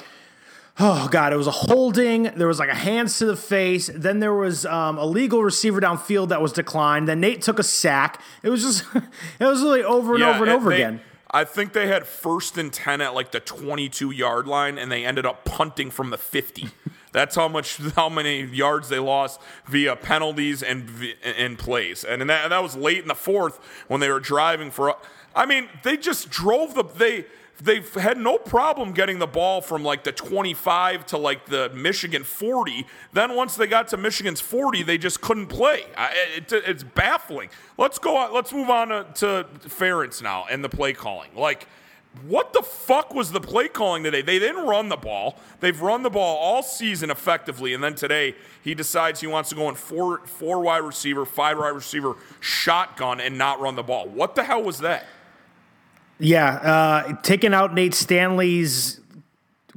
oh 0.80 1.08
god, 1.10 1.34
it 1.34 1.38
was 1.38 1.48
a 1.48 1.52
holding. 1.52 2.24
There 2.24 2.48
was 2.48 2.60
like 2.60 2.70
a 2.70 2.76
hands 2.76 3.18
to 3.20 3.26
the 3.26 3.36
face. 3.36 3.90
Then 3.94 4.20
there 4.20 4.34
was 4.34 4.66
um, 4.66 4.98
a 4.98 5.06
legal 5.06 5.44
receiver 5.44 5.82
downfield 5.82 6.30
that 6.30 6.42
was 6.42 6.54
declined. 6.54 7.08
Then 7.08 7.20
Nate 7.20 7.42
took 7.42 7.60
a 7.60 7.64
sack. 7.64 8.22
It 8.44 8.50
was 8.50 8.62
just 8.62 8.84
it 9.40 9.46
was 9.46 9.62
really 9.62 9.84
over 9.84 10.14
and 10.14 10.22
yeah, 10.22 10.36
over 10.36 10.44
and 10.44 10.54
over 10.54 10.70
they, 10.70 10.78
again. 10.78 11.02
I 11.34 11.46
think 11.46 11.72
they 11.72 11.88
had 11.88 12.06
first 12.06 12.58
and 12.58 12.72
ten 12.72 13.00
at 13.02 13.14
like 13.14 13.32
the 13.32 13.40
22 13.40 14.12
yard 14.12 14.48
line, 14.48 14.78
and 14.78 14.92
they 14.92 15.06
ended 15.06 15.26
up 15.26 15.46
punting 15.46 15.90
from 15.90 16.10
the 16.10 16.18
50. 16.18 16.68
That's 17.14 17.36
how 17.36 17.50
much, 17.50 17.78
how 17.96 18.08
many 18.08 18.44
yards 18.44 18.88
they 18.88 19.00
lost 19.00 19.42
via 19.66 19.96
penalties 19.96 20.64
and 20.64 20.90
and 21.24 21.58
plays, 21.58 22.04
and 22.04 22.30
that, 22.30 22.50
that 22.50 22.64
was 22.64 22.76
late 22.76 23.00
in 23.00 23.08
the 23.08 23.16
fourth 23.16 23.60
when 23.88 24.00
they 24.00 24.10
were 24.10 24.20
driving 24.20 24.72
for. 24.72 24.96
I 25.34 25.46
mean, 25.46 25.70
they 25.84 25.96
just 25.98 26.30
drove 26.30 26.74
the 26.74 26.84
they 26.84 27.26
they've 27.64 27.94
had 27.94 28.18
no 28.18 28.38
problem 28.38 28.92
getting 28.92 29.20
the 29.20 29.28
ball 29.28 29.62
from 29.62 29.84
like 29.84 30.04
the 30.04 30.12
25 30.12 31.06
to 31.08 31.18
like 31.18 31.46
the 31.46 31.70
Michigan 31.70 32.24
40. 32.24 32.86
Then 33.14 33.36
once 33.36 33.56
they 33.56 33.68
got 33.68 33.88
to 33.90 33.98
Michigan's 33.98 34.42
40, 34.42 34.84
they 34.84 34.98
just 34.98 35.22
couldn't 35.22 35.48
play. 35.48 35.86
It, 36.36 36.52
it, 36.52 36.64
it's 36.66 36.84
baffling. 36.84 37.50
Let's 37.78 38.00
go 38.00 38.18
on. 38.18 38.34
Let's 38.34 38.52
move 38.52 38.70
on 38.70 38.90
to, 39.16 39.46
to 39.70 40.24
now 40.24 40.46
and 40.50 40.64
the 40.64 40.70
play 40.70 40.94
calling. 40.94 41.30
Like, 41.36 41.68
what 42.28 42.52
the 42.52 42.62
fuck 42.62 43.14
was 43.14 43.32
the 43.32 43.40
play 43.40 43.70
calling 43.70 44.04
today? 44.04 44.22
They 44.22 44.38
didn't 44.38 44.66
run 44.68 44.90
the 44.90 44.98
ball. 44.98 45.40
They've 45.62 45.80
run 45.80 46.04
the 46.04 46.10
ball 46.10 46.38
all 46.38 46.62
season 46.62 47.10
effectively, 47.10 47.74
and 47.74 47.82
then 47.82 47.96
today 47.96 48.36
he 48.62 48.76
decides 48.76 49.22
he 49.22 49.28
wants 49.28 49.50
to 49.50 49.56
go 49.56 49.70
in 49.70 49.76
four 49.76 50.20
four 50.26 50.60
wide 50.60 50.80
receiver, 50.80 51.26
five 51.26 51.58
wide 51.58 51.70
receiver, 51.70 52.18
shotgun, 52.42 53.22
and 53.22 53.38
not 53.38 53.62
run 53.62 53.76
the 53.76 53.84
ball. 53.84 54.10
What 54.10 54.36
the 54.36 54.44
hell 54.44 54.62
was 54.62 54.80
that? 54.80 55.06
Yeah, 56.22 56.48
uh, 56.48 57.14
taking 57.22 57.54
out 57.54 57.74
Nate 57.74 57.94
Stanley's 57.94 59.00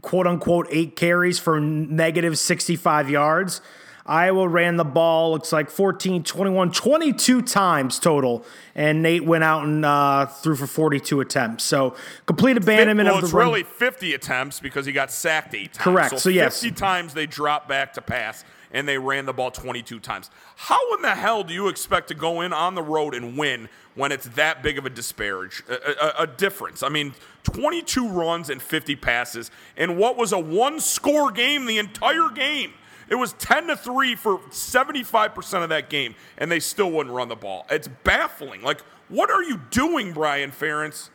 quote 0.03 0.27
unquote 0.27 0.67
eight 0.71 0.95
carries 0.95 1.39
for 1.39 1.59
negative 1.59 2.39
65 2.39 3.11
yards. 3.11 3.61
Iowa 4.07 4.47
ran 4.47 4.77
the 4.77 4.85
ball, 4.85 5.33
looks 5.33 5.51
like 5.51 5.71
14, 5.71 6.25
21, 6.25 6.73
22 6.73 7.41
times 7.41 7.99
total. 7.99 8.45
And 8.75 9.03
Nate 9.03 9.25
went 9.25 9.45
out 9.45 9.65
and 9.65 9.83
uh, 9.83 10.27
threw 10.27 10.57
for 10.57 10.67
42 10.67 11.23
attempts. 11.23 11.65
So 11.65 11.97
complete 12.27 12.59
abandonment 12.59 13.07
well, 13.07 13.17
of 13.17 13.21
the 13.23 13.27
it's 13.29 13.35
run. 13.35 13.47
really 13.47 13.63
50 13.63 14.13
attempts 14.13 14.61
because 14.61 14.85
he 14.85 14.93
got 14.93 15.11
sacked 15.11 15.55
eight 15.55 15.73
times. 15.73 15.85
Correct. 15.85 16.11
So, 16.11 16.17
so 16.17 16.31
50 16.31 16.35
yes. 16.35 16.79
times 16.79 17.15
they 17.15 17.25
dropped 17.25 17.67
back 17.67 17.95
to 17.95 18.03
pass 18.03 18.45
and 18.75 18.87
they 18.87 18.99
ran 18.99 19.25
the 19.25 19.33
ball 19.33 19.51
22 19.51 20.01
times. 20.01 20.31
How 20.57 20.95
in 20.97 21.03
the 21.03 21.15
hell 21.15 21.45
do 21.45 21.55
you 21.55 21.69
expect 21.69 22.09
to 22.09 22.15
go 22.15 22.43
in 22.43 22.53
on 22.53 22.75
the 22.75 22.83
road 22.83 23.15
and 23.15 23.39
win 23.39 23.71
when 23.95 24.13
it's 24.13 24.27
that 24.31 24.63
big 24.63 24.77
of 24.77 24.85
a 24.85 24.91
disparage, 24.91 25.63
a, 25.71 26.21
a, 26.21 26.23
a 26.25 26.27
difference? 26.27 26.83
I 26.83 26.89
mean, 26.89 27.15
22 27.45 28.09
runs 28.09 28.51
and 28.51 28.61
50 28.61 28.97
passes 28.97 29.51
in 29.77 29.97
what 29.97 30.17
was 30.17 30.33
a 30.33 30.39
one 30.39 30.81
score 30.81 31.31
game 31.31 31.65
the 31.65 31.79
entire 31.79 32.29
game. 32.35 32.75
It 33.09 33.15
was 33.15 33.35
10 33.35 33.69
to 33.69 33.77
3 33.77 34.17
for 34.17 34.39
75% 34.39 35.63
of 35.63 35.69
that 35.69 35.89
game, 35.89 36.15
and 36.37 36.51
they 36.51 36.61
still 36.61 36.91
wouldn't 36.91 37.15
run 37.15 37.29
the 37.29 37.37
ball. 37.37 37.67
It's 37.71 37.89
baffling. 38.03 38.63
Like, 38.63 38.81
what 39.09 39.31
are 39.31 39.43
you 39.43 39.61
doing, 39.71 40.13
Brian 40.13 40.51
Ferentz? 40.51 41.11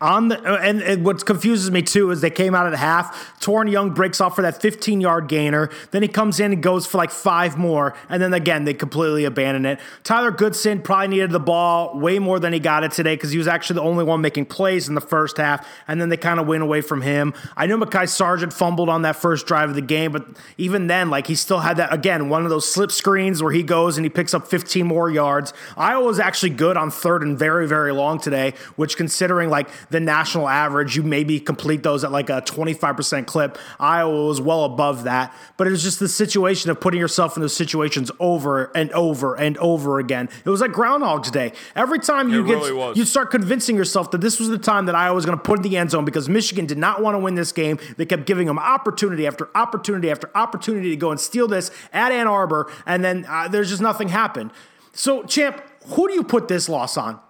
On 0.00 0.26
the 0.26 0.42
and, 0.60 0.82
and, 0.82 1.04
what 1.04 1.24
confuses 1.24 1.70
me 1.70 1.80
too 1.80 2.10
is 2.10 2.20
they 2.20 2.28
came 2.28 2.52
out 2.52 2.66
at 2.66 2.76
half. 2.76 3.40
Toren 3.40 3.70
Young 3.70 3.90
breaks 3.90 4.20
off 4.20 4.34
for 4.34 4.42
that 4.42 4.60
15 4.60 5.00
yard 5.00 5.28
gainer. 5.28 5.70
Then 5.92 6.02
he 6.02 6.08
comes 6.08 6.40
in 6.40 6.52
and 6.52 6.60
goes 6.60 6.84
for 6.84 6.98
like 6.98 7.12
five 7.12 7.56
more, 7.56 7.94
and 8.08 8.20
then 8.20 8.34
again 8.34 8.64
they 8.64 8.74
completely 8.74 9.24
abandon 9.24 9.64
it. 9.64 9.78
Tyler 10.02 10.32
Goodson 10.32 10.82
probably 10.82 11.08
needed 11.08 11.30
the 11.30 11.38
ball 11.38 11.96
way 11.96 12.18
more 12.18 12.40
than 12.40 12.52
he 12.52 12.58
got 12.58 12.82
it 12.82 12.90
today 12.90 13.14
because 13.14 13.30
he 13.30 13.38
was 13.38 13.46
actually 13.46 13.74
the 13.74 13.82
only 13.82 14.02
one 14.02 14.20
making 14.20 14.46
plays 14.46 14.88
in 14.88 14.96
the 14.96 15.00
first 15.00 15.36
half, 15.36 15.64
and 15.86 16.00
then 16.00 16.08
they 16.08 16.16
kind 16.16 16.40
of 16.40 16.48
went 16.48 16.64
away 16.64 16.80
from 16.80 17.02
him. 17.02 17.32
I 17.56 17.66
know 17.66 17.78
Mekhi 17.78 18.08
Sargent 18.08 18.52
fumbled 18.52 18.88
on 18.88 19.02
that 19.02 19.14
first 19.14 19.46
drive 19.46 19.68
of 19.68 19.76
the 19.76 19.80
game, 19.80 20.10
but 20.10 20.26
even 20.58 20.88
then, 20.88 21.08
like 21.08 21.28
he 21.28 21.36
still 21.36 21.60
had 21.60 21.76
that 21.76 21.94
again 21.94 22.28
one 22.28 22.42
of 22.42 22.50
those 22.50 22.68
slip 22.70 22.90
screens 22.90 23.44
where 23.44 23.52
he 23.52 23.62
goes 23.62 23.96
and 23.96 24.04
he 24.04 24.10
picks 24.10 24.34
up 24.34 24.48
15 24.48 24.84
more 24.84 25.08
yards. 25.08 25.52
Iowa 25.76 26.04
was 26.04 26.18
actually 26.18 26.50
good 26.50 26.76
on 26.76 26.90
third 26.90 27.22
and 27.22 27.38
very 27.38 27.68
very 27.68 27.92
long 27.92 28.18
today, 28.18 28.54
which 28.74 28.96
considering 28.96 29.50
like 29.50 29.68
the 29.94 30.00
national 30.00 30.48
average. 30.48 30.96
You 30.96 31.04
maybe 31.04 31.38
complete 31.38 31.84
those 31.84 32.02
at 32.02 32.10
like 32.10 32.28
a 32.28 32.42
25% 32.42 33.26
clip. 33.26 33.56
Iowa 33.78 34.26
was 34.26 34.40
well 34.40 34.64
above 34.64 35.04
that. 35.04 35.32
But 35.56 35.68
it 35.68 35.70
was 35.70 35.84
just 35.84 36.00
the 36.00 36.08
situation 36.08 36.70
of 36.70 36.80
putting 36.80 36.98
yourself 36.98 37.36
in 37.36 37.42
those 37.42 37.56
situations 37.56 38.10
over 38.18 38.72
and 38.74 38.90
over 38.90 39.36
and 39.36 39.56
over 39.58 40.00
again. 40.00 40.28
It 40.44 40.50
was 40.50 40.60
like 40.60 40.72
Groundhog's 40.72 41.30
Day. 41.30 41.52
Every 41.76 42.00
time 42.00 42.28
you 42.28 42.44
it 42.44 42.48
get 42.48 42.54
really 42.54 42.98
you 42.98 43.04
start 43.04 43.30
convincing 43.30 43.76
yourself 43.76 44.10
that 44.10 44.20
this 44.20 44.40
was 44.40 44.48
the 44.48 44.58
time 44.58 44.86
that 44.86 44.96
Iowa 44.96 45.14
was 45.14 45.24
going 45.24 45.38
to 45.38 45.42
put 45.42 45.60
in 45.60 45.62
the 45.62 45.76
end 45.76 45.92
zone 45.92 46.04
because 46.04 46.28
Michigan 46.28 46.66
did 46.66 46.78
not 46.78 47.00
want 47.00 47.14
to 47.14 47.20
win 47.20 47.36
this 47.36 47.52
game. 47.52 47.78
They 47.96 48.04
kept 48.04 48.26
giving 48.26 48.48
them 48.48 48.58
opportunity 48.58 49.28
after 49.28 49.48
opportunity 49.54 50.10
after 50.10 50.28
opportunity 50.34 50.90
to 50.90 50.96
go 50.96 51.12
and 51.12 51.20
steal 51.20 51.46
this 51.46 51.70
at 51.92 52.10
Ann 52.10 52.26
Arbor, 52.26 52.70
and 52.84 53.04
then 53.04 53.26
uh, 53.28 53.46
there's 53.46 53.70
just 53.70 53.80
nothing 53.80 54.08
happened. 54.08 54.50
So, 54.92 55.22
champ, 55.22 55.62
who 55.86 56.08
do 56.08 56.14
you 56.14 56.24
put 56.24 56.48
this 56.48 56.68
loss 56.68 56.96
on? 56.96 57.20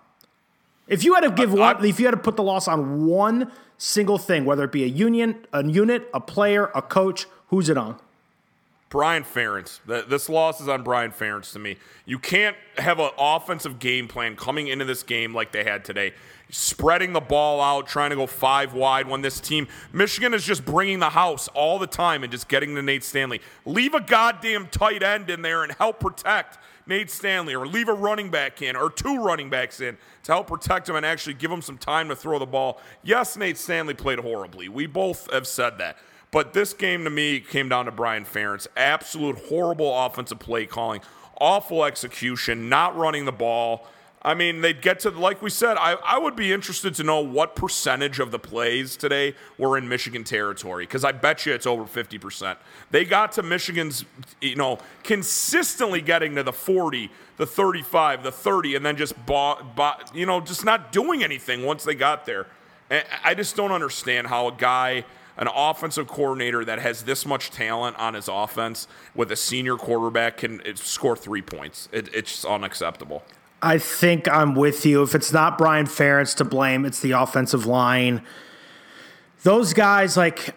If 0.86 1.04
you 1.04 1.14
had 1.14 1.22
to 1.22 1.30
give 1.30 1.52
one, 1.52 1.84
if 1.84 1.98
you 1.98 2.06
had 2.06 2.12
to 2.12 2.18
put 2.18 2.36
the 2.36 2.42
loss 2.42 2.68
on 2.68 3.06
one 3.06 3.50
single 3.78 4.18
thing, 4.18 4.44
whether 4.44 4.64
it 4.64 4.72
be 4.72 4.84
a 4.84 4.88
union, 4.88 5.46
a 5.52 5.64
unit, 5.64 6.08
a 6.12 6.20
player, 6.20 6.70
a 6.74 6.82
coach, 6.82 7.26
who's 7.48 7.68
it 7.68 7.78
on? 7.78 7.98
Brian 8.90 9.24
Ferentz. 9.24 9.80
This 10.08 10.28
loss 10.28 10.60
is 10.60 10.68
on 10.68 10.84
Brian 10.84 11.10
Ferentz 11.10 11.52
to 11.54 11.58
me. 11.58 11.76
You 12.06 12.18
can't 12.18 12.56
have 12.78 13.00
an 13.00 13.10
offensive 13.18 13.80
game 13.80 14.06
plan 14.06 14.36
coming 14.36 14.68
into 14.68 14.84
this 14.84 15.02
game 15.02 15.34
like 15.34 15.50
they 15.50 15.64
had 15.64 15.84
today 15.84 16.12
spreading 16.50 17.12
the 17.12 17.20
ball 17.20 17.60
out, 17.60 17.86
trying 17.86 18.10
to 18.10 18.16
go 18.16 18.26
five 18.26 18.74
wide 18.74 19.08
when 19.08 19.22
this 19.22 19.40
team, 19.40 19.66
Michigan 19.92 20.32
is 20.34 20.44
just 20.44 20.64
bringing 20.64 21.00
the 21.00 21.10
house 21.10 21.48
all 21.48 21.78
the 21.78 21.86
time 21.86 22.22
and 22.22 22.30
just 22.30 22.48
getting 22.48 22.74
to 22.76 22.82
Nate 22.82 23.02
Stanley. 23.02 23.40
Leave 23.64 23.94
a 23.94 24.00
goddamn 24.00 24.68
tight 24.68 25.02
end 25.02 25.30
in 25.30 25.42
there 25.42 25.64
and 25.64 25.72
help 25.72 25.98
protect 25.98 26.58
Nate 26.86 27.10
Stanley, 27.10 27.54
or 27.54 27.66
leave 27.66 27.88
a 27.88 27.94
running 27.94 28.30
back 28.30 28.60
in, 28.62 28.76
or 28.76 28.90
two 28.90 29.22
running 29.22 29.50
backs 29.50 29.80
in 29.80 29.96
to 30.24 30.32
help 30.32 30.46
protect 30.46 30.88
him 30.88 30.96
and 30.96 31.06
actually 31.06 31.34
give 31.34 31.50
him 31.50 31.62
some 31.62 31.78
time 31.78 32.08
to 32.08 32.16
throw 32.16 32.38
the 32.38 32.46
ball. 32.46 32.80
Yes, 33.02 33.36
Nate 33.36 33.58
Stanley 33.58 33.94
played 33.94 34.18
horribly. 34.18 34.68
We 34.68 34.86
both 34.86 35.30
have 35.32 35.46
said 35.46 35.78
that. 35.78 35.96
But 36.30 36.52
this 36.52 36.72
game 36.72 37.04
to 37.04 37.10
me 37.10 37.40
came 37.40 37.68
down 37.68 37.84
to 37.84 37.92
Brian 37.92 38.24
Ferentz. 38.24 38.66
Absolute 38.76 39.38
horrible 39.48 39.96
offensive 40.04 40.40
play 40.40 40.66
calling, 40.66 41.00
awful 41.40 41.84
execution, 41.84 42.68
not 42.68 42.96
running 42.96 43.24
the 43.24 43.32
ball. 43.32 43.86
I 44.26 44.32
mean, 44.32 44.62
they'd 44.62 44.80
get 44.80 45.00
to, 45.00 45.10
like 45.10 45.42
we 45.42 45.50
said, 45.50 45.76
I, 45.76 45.96
I 46.04 46.18
would 46.18 46.34
be 46.34 46.50
interested 46.50 46.94
to 46.94 47.02
know 47.02 47.20
what 47.20 47.54
percentage 47.54 48.20
of 48.20 48.30
the 48.30 48.38
plays 48.38 48.96
today 48.96 49.34
were 49.58 49.76
in 49.76 49.86
Michigan 49.86 50.24
territory, 50.24 50.84
because 50.86 51.04
I 51.04 51.12
bet 51.12 51.44
you 51.44 51.52
it's 51.52 51.66
over 51.66 51.84
50%. 51.84 52.56
They 52.90 53.04
got 53.04 53.32
to 53.32 53.42
Michigan's, 53.42 54.06
you 54.40 54.56
know, 54.56 54.78
consistently 55.02 56.00
getting 56.00 56.36
to 56.36 56.42
the 56.42 56.54
40, 56.54 57.10
the 57.36 57.46
35, 57.46 58.22
the 58.22 58.32
30, 58.32 58.76
and 58.76 58.86
then 58.86 58.96
just, 58.96 59.26
bought, 59.26 59.76
bought, 59.76 60.10
you 60.14 60.24
know, 60.24 60.40
just 60.40 60.64
not 60.64 60.90
doing 60.90 61.22
anything 61.22 61.62
once 61.62 61.84
they 61.84 61.94
got 61.94 62.24
there. 62.24 62.46
And 62.88 63.04
I 63.22 63.34
just 63.34 63.56
don't 63.56 63.72
understand 63.72 64.28
how 64.28 64.48
a 64.48 64.52
guy 64.52 65.04
an 65.36 65.48
offensive 65.52 66.06
coordinator 66.06 66.64
that 66.64 66.78
has 66.78 67.02
this 67.02 67.26
much 67.26 67.50
talent 67.50 67.98
on 67.98 68.14
his 68.14 68.28
offense 68.28 68.86
with 69.16 69.32
a 69.32 69.36
senior 69.36 69.76
quarterback 69.76 70.36
can 70.36 70.64
eh, 70.64 70.74
score 70.76 71.16
three 71.16 71.42
points. 71.42 71.88
It, 71.92 72.08
it's 72.14 72.44
unacceptable. 72.44 73.24
I 73.64 73.78
think 73.78 74.28
I'm 74.28 74.54
with 74.54 74.84
you. 74.84 75.02
If 75.02 75.14
it's 75.14 75.32
not 75.32 75.56
Brian 75.56 75.86
Ferentz 75.86 76.36
to 76.36 76.44
blame, 76.44 76.84
it's 76.84 77.00
the 77.00 77.12
offensive 77.12 77.64
line. 77.64 78.20
Those 79.42 79.72
guys, 79.72 80.18
like, 80.18 80.54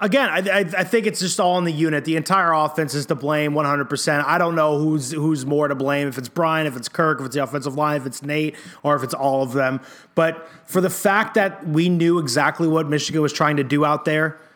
again, 0.00 0.30
I, 0.30 0.38
I, 0.38 0.58
I, 0.60 0.84
think 0.84 1.06
it's 1.06 1.20
just 1.20 1.38
all 1.38 1.58
in 1.58 1.64
the 1.64 1.72
unit. 1.72 2.06
The 2.06 2.16
entire 2.16 2.52
offense 2.52 2.94
is 2.94 3.04
to 3.06 3.14
blame 3.14 3.52
100%. 3.52 4.24
I 4.24 4.38
don't 4.38 4.54
know 4.54 4.78
who's 4.78 5.12
who's 5.12 5.44
more 5.44 5.68
to 5.68 5.74
blame. 5.74 6.08
If 6.08 6.16
it's 6.16 6.30
Brian, 6.30 6.66
if 6.66 6.74
it's 6.74 6.88
Kirk, 6.88 7.20
if 7.20 7.26
it's 7.26 7.34
the 7.34 7.42
offensive 7.42 7.74
line, 7.74 8.00
if 8.00 8.06
it's 8.06 8.22
Nate, 8.22 8.56
or 8.82 8.96
if 8.96 9.02
it's 9.02 9.14
all 9.14 9.42
of 9.42 9.52
them. 9.52 9.80
But 10.14 10.48
for 10.64 10.80
the 10.80 10.90
fact 10.90 11.34
that 11.34 11.68
we 11.68 11.90
knew 11.90 12.18
exactly 12.18 12.66
what 12.66 12.88
Michigan 12.88 13.20
was 13.20 13.34
trying 13.34 13.58
to 13.58 13.64
do 13.64 13.84
out 13.84 14.06
there– 14.06 14.38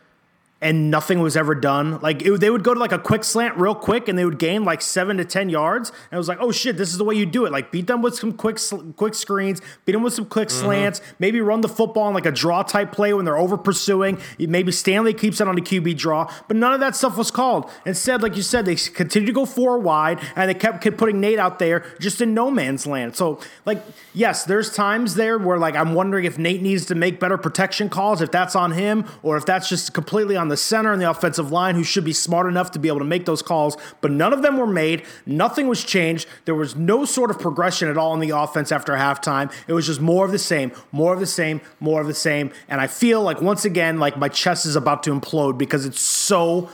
and 0.61 0.91
nothing 0.91 1.21
was 1.21 1.37
ever 1.37 1.55
done. 1.55 2.01
Like 2.01 2.23
it, 2.23 2.41
they 2.41 2.49
would 2.49 2.65
go 2.65 2.73
to 2.73 2.81
like 2.81 2.93
a 2.93 2.99
quick 2.99 3.25
slant 3.25 3.57
real 3.59 3.75
quick, 3.75 4.09
and 4.09 4.19
they 4.19 4.25
would 4.25 4.39
gain 4.39 4.65
like 4.65 4.81
seven 4.81 5.19
to 5.19 5.25
ten 5.25 5.49
yards. 5.49 5.91
And 5.91 6.13
it 6.13 6.17
was 6.17 6.29
like, 6.29 6.39
oh 6.41 6.51
shit, 6.51 6.77
this 6.77 6.91
is 6.91 6.99
the 6.99 7.05
way 7.05 7.15
you 7.15 7.27
do 7.27 7.45
it. 7.45 7.53
Like 7.53 7.71
beat 7.71 7.87
them 7.87 8.01
with 8.01 8.15
some 8.15 8.33
quick 8.33 8.59
quick 8.97 9.15
screens, 9.15 9.61
beat 9.85 9.93
them 9.93 10.03
with 10.03 10.15
some 10.15 10.27
quick 10.27 10.49
mm-hmm. 10.49 10.65
slants. 10.65 11.01
Maybe 11.19 11.41
run 11.41 11.61
the 11.61 11.69
football 11.69 12.09
in 12.09 12.15
like 12.15 12.27
a 12.27 12.33
draw 12.33 12.63
type 12.63 12.93
play 12.93 13.13
when 13.13 13.25
they're 13.25 13.37
over 13.37 13.59
pursuing. 13.59 14.19
Maybe 14.39 14.73
Stanley 14.73 15.13
keeps 15.13 15.41
it 15.41 15.49
on 15.49 15.57
the 15.57 15.61
QB 15.61 15.99
draw, 15.99 16.33
but 16.49 16.57
none 16.57 16.73
of 16.73 16.81
that 16.81 16.97
stuff 16.97 17.19
was 17.19 17.31
called. 17.31 17.71
Instead, 17.85 18.23
like 18.23 18.35
you 18.37 18.43
said, 18.43 18.65
they 18.65 18.77
continued 18.77 19.27
to 19.27 19.33
go 19.33 19.45
four 19.45 19.79
wide, 19.79 20.21
and 20.37 20.49
they 20.49 20.55
kept, 20.55 20.83
kept 20.83 20.97
putting 20.97 21.21
Nate 21.21 21.39
out 21.39 21.59
there 21.59 21.85
just 22.01 22.21
in 22.21 22.33
no 22.33 22.51
man's 22.51 22.87
land. 22.87 23.15
So 23.15 23.41
like, 23.67 23.83
yes, 24.15 24.45
there's 24.45 24.73
times 24.73 25.17
there 25.17 25.39
where 25.39 25.59
like 25.59 25.77
I'm 25.77 25.93
wondering 25.93 26.25
if 26.25 26.39
Nate 26.39 26.63
needs 26.63 26.87
to 26.87 26.95
make 26.95 27.21
better 27.21 27.37
protection 27.37 27.91
calls, 27.91 28.23
if 28.23 28.31
that's 28.31 28.57
on 28.57 28.73
him, 28.73 29.05
or 29.23 29.37
if 29.37 29.45
that's 29.45 29.69
just 29.69 29.93
completely 29.93 30.37
on 30.37 30.46
the 30.49 30.57
center 30.57 30.93
and 30.93 31.01
the 31.01 31.09
offensive 31.09 31.53
line 31.53 31.75
who 31.75 31.85
should 31.85 32.05
be 32.05 32.13
smart 32.13 32.47
enough 32.47 32.71
to 32.73 32.79
be 32.79 32.89
able 32.89 32.99
to 32.99 33.05
make 33.05 33.27
those 33.27 33.43
calls, 33.43 33.77
but 34.01 34.11
none 34.11 34.33
of 34.33 34.43
them 34.43 34.57
were 34.57 34.67
made. 34.67 35.05
Nothing 35.25 35.69
was 35.69 35.85
changed. 35.85 36.29
There 36.45 36.55
was 36.55 36.77
no 36.77 37.05
sort 37.05 37.31
of 37.31 37.39
progression 37.39 37.89
at 37.89 37.97
all 37.97 38.15
in 38.15 38.21
the 38.21 38.37
offense 38.37 38.73
after 38.73 38.95
halftime. 38.95 39.53
It 39.67 39.73
was 39.73 39.87
just 39.87 40.01
more 40.01 40.25
of 40.25 40.33
the 40.33 40.39
same, 40.39 40.73
more 40.93 41.13
of 41.15 41.21
the 41.21 41.27
same, 41.27 41.61
more 41.81 42.01
of 42.01 42.07
the 42.07 42.15
same. 42.15 42.51
And 42.69 42.81
I 42.81 42.87
feel 42.87 43.23
like 43.23 43.41
once 43.41 43.65
again, 43.65 43.99
like 43.99 44.17
my 44.17 44.29
chest 44.29 44.67
is 44.67 44.77
about 44.77 45.03
to 45.05 45.11
implode 45.15 45.59
because 45.59 45.87
it's 45.87 46.01
so 46.03 46.69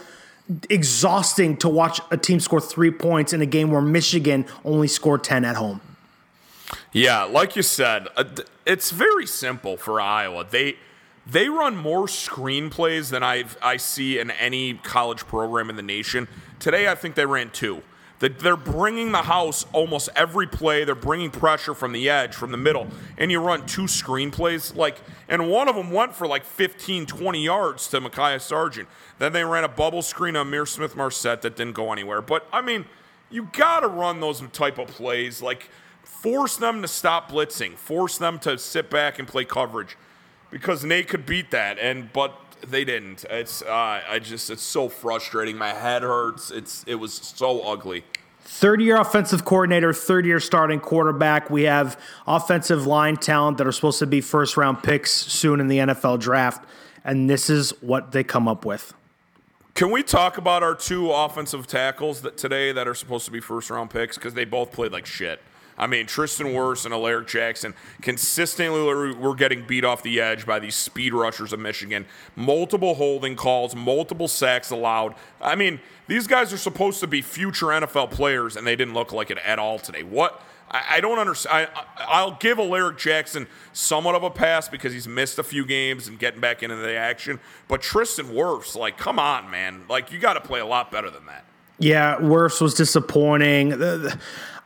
exhausting 0.69 1.57
to 1.59 1.69
watch 1.69 2.01
a 2.11 2.17
team 2.17 2.41
score 2.41 2.61
three 2.61 2.91
points 2.91 3.33
in 3.33 3.41
a 3.41 3.47
game 3.47 3.71
where 3.71 3.83
Michigan 3.83 4.45
only 4.65 4.89
scored 4.89 5.25
10 5.25 5.45
at 5.45 5.57
home. 5.57 5.81
Yeah, 6.93 7.25
like 7.25 7.57
you 7.57 7.63
said, 7.63 8.09
uh, 8.17 8.25
it's 8.67 8.91
very 8.91 9.27
simple 9.27 9.77
for 9.77 10.01
Iowa. 10.01 10.47
They 10.49 10.77
they 11.27 11.49
run 11.49 11.77
more 11.77 12.07
screenplays 12.07 13.11
than 13.11 13.23
I 13.23 13.45
I 13.63 13.77
see 13.77 14.19
in 14.19 14.31
any 14.31 14.75
college 14.75 15.27
program 15.27 15.71
in 15.71 15.77
the 15.77 15.83
nation. 15.83 16.29
Today, 16.59 16.89
I 16.89 16.95
think 16.95 17.15
they 17.15 17.27
ran 17.27 17.51
two. 17.51 17.83
They're 18.19 18.57
bringing 18.57 19.11
the 19.11 19.23
house 19.23 19.67
almost 19.73 20.09
every 20.15 20.47
play. 20.47 20.85
They're 20.85 20.95
bringing 20.95 21.33
pressure 21.33 21.75
from 21.75 21.91
the 21.91 22.09
edge, 22.09 22.37
from 22.37 22.53
the 22.53 22.57
middle, 22.57 22.87
and 23.19 23.33
you 23.33 23.41
run 23.41 23.67
two 23.67 23.83
screenplays. 23.83 24.77
Like, 24.77 25.01
and 25.29 25.51
one 25.51 25.69
of 25.69 25.75
them 25.75 25.91
went 25.91 26.15
for 26.15 26.29
like 26.29 26.45
15, 26.45 27.07
20 27.07 27.43
yards 27.43 27.89
to 27.89 28.01
Mekhi 28.01 28.41
Sargent. 28.41 28.89
Then 29.19 29.33
they 29.33 29.45
ran 29.45 29.65
a 29.65 29.69
bubble 29.69 30.03
screen 30.03 30.37
on 30.37 30.47
Ihmir 30.47 30.69
Smith 30.69 30.95
Marsette 30.95 31.43
that 31.43 31.57
didn't 31.57 31.75
go 31.75 31.91
anywhere. 31.91 32.23
But 32.23 32.47
I 32.53 32.61
mean, 32.61 32.85
you 33.29 33.49
got 33.53 33.81
to 33.81 33.89
run 33.89 34.21
those 34.21 34.41
type 34.53 34.79
of 34.79 34.87
plays. 34.87 35.43
Like, 35.43 35.69
force 36.05 36.57
them 36.57 36.81
to 36.83 36.89
stop 36.89 37.29
blitzing, 37.29 37.75
force 37.75 38.19
them 38.19 38.39
to 38.41 38.57
sit 38.57 38.89
back 38.89 39.19
and 39.19 39.27
play 39.27 39.45
coverage 39.45 39.97
because 40.53 40.85
Nate 40.85 41.09
could 41.09 41.27
beat 41.27 41.51
that, 41.51 41.79
and 41.81 42.13
but 42.13 42.39
they 42.69 42.85
didn't. 42.85 43.25
It's 43.29 43.63
uh, 43.63 44.03
I 44.09 44.21
just 44.21 44.51
it's 44.51 44.63
so 44.63 44.89
frustrating. 44.89 45.57
My 45.57 45.71
head 45.71 46.03
hurts. 46.03 46.53
It's 46.53 46.85
it 46.87 46.97
was 46.97 47.15
so 47.15 47.63
ugly. 47.63 48.05
Third 48.45 48.83
year 48.83 49.01
offensive 49.01 49.45
coordinator, 49.45 49.93
third 49.93 50.27
year 50.27 50.39
starting 50.39 50.79
quarterback. 50.79 51.51
We 51.51 51.63
have 51.63 51.99
offensive 52.27 52.87
line 52.87 53.17
talent 53.17 53.59
that 53.59 53.67
are 53.67 53.73
supposed 53.73 53.99
to 54.01 54.07
be 54.07 54.21
first 54.21 54.57
round 54.57 54.83
picks 54.83 55.11
soon 55.11 55.59
in 55.59 55.69
the 55.69 55.79
NFL 55.79 56.21
draft, 56.21 56.65
and 57.05 57.29
this 57.29 57.51
is 57.51 57.71
what 57.81 58.13
they 58.13 58.23
come 58.23 58.47
up 58.47 58.65
with. 58.65 58.95
Can 59.75 59.91
we 59.91 60.03
talk 60.03 60.37
about 60.37 60.63
our 60.63 60.75
two 60.75 61.11
offensive 61.11 61.67
tackles 61.67 62.21
that 62.21 62.37
today 62.37 62.73
that 62.73 62.87
are 62.87 62.95
supposed 62.95 63.25
to 63.25 63.31
be 63.31 63.41
first 63.41 63.71
round 63.71 63.89
picks 63.89 64.17
because 64.19 64.35
they 64.35 64.45
both 64.45 64.71
played 64.71 64.93
like 64.93 65.07
shit? 65.07 65.41
I 65.79 65.87
mean, 65.87 66.07
Tristan 66.07 66.49
Wirfs 66.49 66.85
and 66.85 66.93
Alaric 66.93 67.29
Jackson 67.29 67.75
consistently 68.01 68.83
were 69.15 69.35
getting 69.35 69.67
beat 69.67 69.85
off 69.85 70.03
the 70.03 70.21
edge 70.21 70.47
by 70.47 70.59
these 70.59 70.75
speed 70.75 71.15
rushers 71.15 71.53
of 71.53 71.61
Michigan. 71.61 72.07
Multiple 72.37 72.95
holding 72.95 73.37
calls, 73.37 73.75
multiple 73.75 74.29
sacks 74.29 74.71
allowed. 74.71 75.15
I 75.41 75.55
mean, 75.55 75.81
these 76.07 76.27
guys 76.27 76.53
are 76.53 76.59
supposed 76.59 77.01
to 77.01 77.07
be 77.07 77.23
future 77.23 77.67
NFL 77.67 78.11
players, 78.11 78.57
and 78.57 78.67
they 78.67 78.77
didn't 78.77 78.95
look 78.95 79.13
like 79.13 79.31
it 79.31 79.39
at 79.39 79.59
all 79.59 79.79
today. 79.79 80.03
What? 80.03 80.43
I, 80.75 81.01
don't 81.01 81.19
understand. 81.19 81.69
I, 81.99 82.25
will 82.25 82.37
give 82.41 82.59
Alaric 82.59 82.97
Jackson 82.97 83.47
somewhat 83.75 84.15
of 84.15 84.23
a 84.23 84.31
pass 84.31 84.71
because 84.71 84.93
he's 84.95 85.07
missed 85.07 85.39
a 85.39 85.43
few 85.43 85.67
games 85.67 86.09
and 86.09 86.19
getting 86.19 86.41
back 86.41 86.63
into 86.63 86.77
the 86.77 86.95
action. 86.95 87.41
But 87.69 87.83
Tristan 87.83 88.29
Wirfs, 88.29 88.75
like, 88.75 88.97
come 88.97 89.19
on, 89.19 89.51
man. 89.51 89.85
Like, 89.91 90.13
you 90.13 90.19
got 90.19 90.35
to 90.35 90.41
play 90.41 90.61
a 90.61 90.67
lot 90.67 90.91
better 90.91 91.11
than 91.11 91.27
that. 91.27 91.45
Yeah, 91.79 92.17
Wirfs 92.21 92.61
was 92.61 92.73
disappointing. 92.75 93.71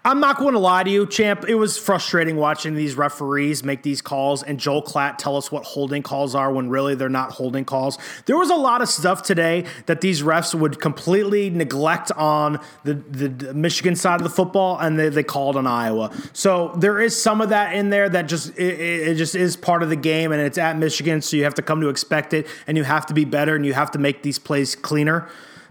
I'm 0.06 0.20
not 0.20 0.38
going 0.38 0.52
to 0.52 0.60
lie 0.60 0.84
to 0.84 0.90
you, 0.90 1.04
champ. 1.04 1.46
It 1.48 1.56
was 1.56 1.76
frustrating 1.76 2.36
watching 2.36 2.76
these 2.76 2.94
referees 2.94 3.64
make 3.64 3.82
these 3.82 4.00
calls 4.00 4.44
and 4.44 4.56
Joel 4.60 4.84
Klatt 4.84 5.18
tell 5.18 5.36
us 5.36 5.50
what 5.50 5.64
holding 5.64 6.04
calls 6.04 6.32
are 6.36 6.52
when 6.52 6.68
really 6.68 6.94
they're 6.94 7.08
not 7.08 7.32
holding 7.32 7.64
calls. 7.64 7.98
There 8.26 8.36
was 8.36 8.48
a 8.48 8.54
lot 8.54 8.82
of 8.82 8.88
stuff 8.88 9.24
today 9.24 9.64
that 9.86 10.02
these 10.02 10.22
refs 10.22 10.54
would 10.54 10.80
completely 10.80 11.50
neglect 11.50 12.12
on 12.12 12.60
the, 12.84 12.94
the 12.94 13.52
Michigan 13.52 13.96
side 13.96 14.20
of 14.20 14.22
the 14.22 14.30
football 14.30 14.78
and 14.78 14.96
they, 14.96 15.08
they 15.08 15.24
called 15.24 15.56
on 15.56 15.66
Iowa. 15.66 16.12
So 16.32 16.72
there 16.76 17.00
is 17.00 17.20
some 17.20 17.40
of 17.40 17.48
that 17.48 17.74
in 17.74 17.90
there 17.90 18.08
that 18.08 18.28
just 18.28 18.56
it, 18.56 18.80
it 18.80 19.14
just 19.16 19.34
is 19.34 19.56
part 19.56 19.82
of 19.82 19.88
the 19.88 19.96
game 19.96 20.30
and 20.30 20.40
it's 20.40 20.56
at 20.56 20.78
Michigan, 20.78 21.20
so 21.20 21.36
you 21.36 21.42
have 21.42 21.54
to 21.54 21.62
come 21.62 21.80
to 21.80 21.88
expect 21.88 22.32
it 22.32 22.46
and 22.68 22.76
you 22.76 22.84
have 22.84 23.06
to 23.06 23.14
be 23.14 23.24
better 23.24 23.56
and 23.56 23.66
you 23.66 23.72
have 23.72 23.90
to 23.90 23.98
make 23.98 24.22
these 24.22 24.38
plays 24.38 24.76
cleaner. 24.76 25.28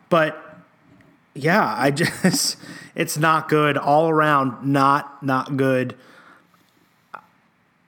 But 0.10 0.45
yeah, 1.36 1.76
I 1.78 1.92
just 1.92 2.58
it's 2.96 3.18
not 3.18 3.50
good 3.50 3.78
all 3.78 4.10
around. 4.10 4.66
Not 4.66 5.22
not 5.22 5.56
good. 5.58 5.96